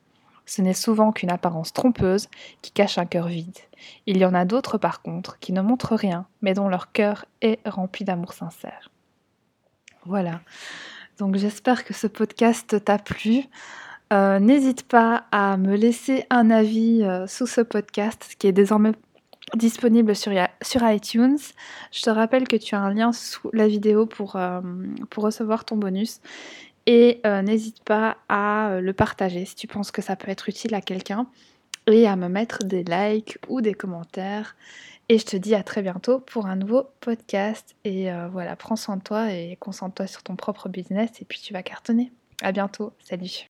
Ce 0.47 0.63
n'est 0.63 0.75
souvent 0.75 1.13
qu'une 1.13 1.31
apparence 1.31 1.73
trompeuse 1.73 2.29
qui 2.61 2.71
cache 2.71 2.99
un 2.99 3.07
cœur 3.07 3.29
vide. 3.29 3.59
Il 4.07 4.19
y 4.19 4.25
en 4.25 4.35
a 4.35 4.45
d'autres 4.45 4.79
par 4.79 5.01
contre 5.01 5.39
qui 5.39 5.53
ne 5.53 5.63
montrent 5.63 5.97
rien, 5.97 6.27
mais 6.43 6.55
dont 6.55 6.69
leur 6.69 6.93
cœur 6.93 7.25
est 7.41 7.61
rempli 7.67 8.05
d'amour 8.05 8.33
sincère. 8.33 8.91
Voilà. 10.05 10.41
Donc 11.19 11.37
j'espère 11.37 11.85
que 11.85 11.95
ce 11.95 12.07
podcast 12.07 12.85
t'a 12.85 12.99
plu. 12.99 13.45
Euh, 14.13 14.39
n'hésite 14.39 14.87
pas 14.87 15.25
à 15.33 15.57
me 15.57 15.77
laisser 15.77 16.25
un 16.31 16.51
avis 16.51 17.03
euh, 17.03 17.27
sous 17.27 17.47
ce 17.47 17.63
podcast 17.63 18.35
qui 18.39 18.47
est 18.47 18.53
désormais 18.53 18.93
disponible 19.55 20.15
sur, 20.15 20.33
sur, 20.63 20.89
iTunes. 20.89 21.39
Je 21.91 22.03
te 22.03 22.11
rappelle 22.11 22.47
que 22.47 22.57
tu 22.57 22.75
as 22.75 22.81
un 22.81 22.93
lien 22.93 23.13
sous 23.13 23.51
la 23.53 23.67
vidéo 23.67 24.07
pour, 24.07 24.37
euh, 24.37 24.61
pour 25.11 25.25
recevoir 25.25 25.65
ton 25.65 25.77
bonus. 25.77 26.21
Et 26.87 27.23
n'hésite 27.25 27.83
pas 27.83 28.19
à 28.29 28.79
le 28.79 28.93
partager 28.93 29.47
si 29.47 29.55
tu 29.55 29.67
penses 29.67 29.91
que 29.91 30.03
ça 30.03 30.17
peut 30.17 30.31
être 30.31 30.51
utile 30.51 30.75
à 30.75 30.83
quelqu'un 30.83 31.27
et 31.87 32.07
à 32.07 32.15
me 32.15 32.29
mettre 32.29 32.63
des 32.63 32.85
likes 32.85 33.39
ou 33.49 33.63
des 33.63 33.73
commentaires. 33.73 34.55
Et 35.09 35.19
je 35.19 35.25
te 35.25 35.39
dis 35.39 35.55
à 35.55 35.63
très 35.63 35.81
bientôt 35.81 36.19
pour 36.19 36.45
un 36.45 36.57
nouveau 36.57 36.91
podcast. 37.01 37.75
Et 37.85 38.11
voilà, 38.31 38.55
prends 38.55 38.77
soin 38.77 38.99
de 38.99 39.03
toi 39.03 39.33
et 39.33 39.57
concentre-toi 39.59 40.07
sur 40.07 40.23
ton 40.23 40.37
propre 40.37 40.69
business 40.69 41.09
et 41.23 41.25
puis 41.25 41.41
tu 41.41 41.55
vas 41.55 41.63
cartonner. 41.63 42.13
À 42.43 42.53
bientôt. 42.53 42.93
Salut. 42.99 43.43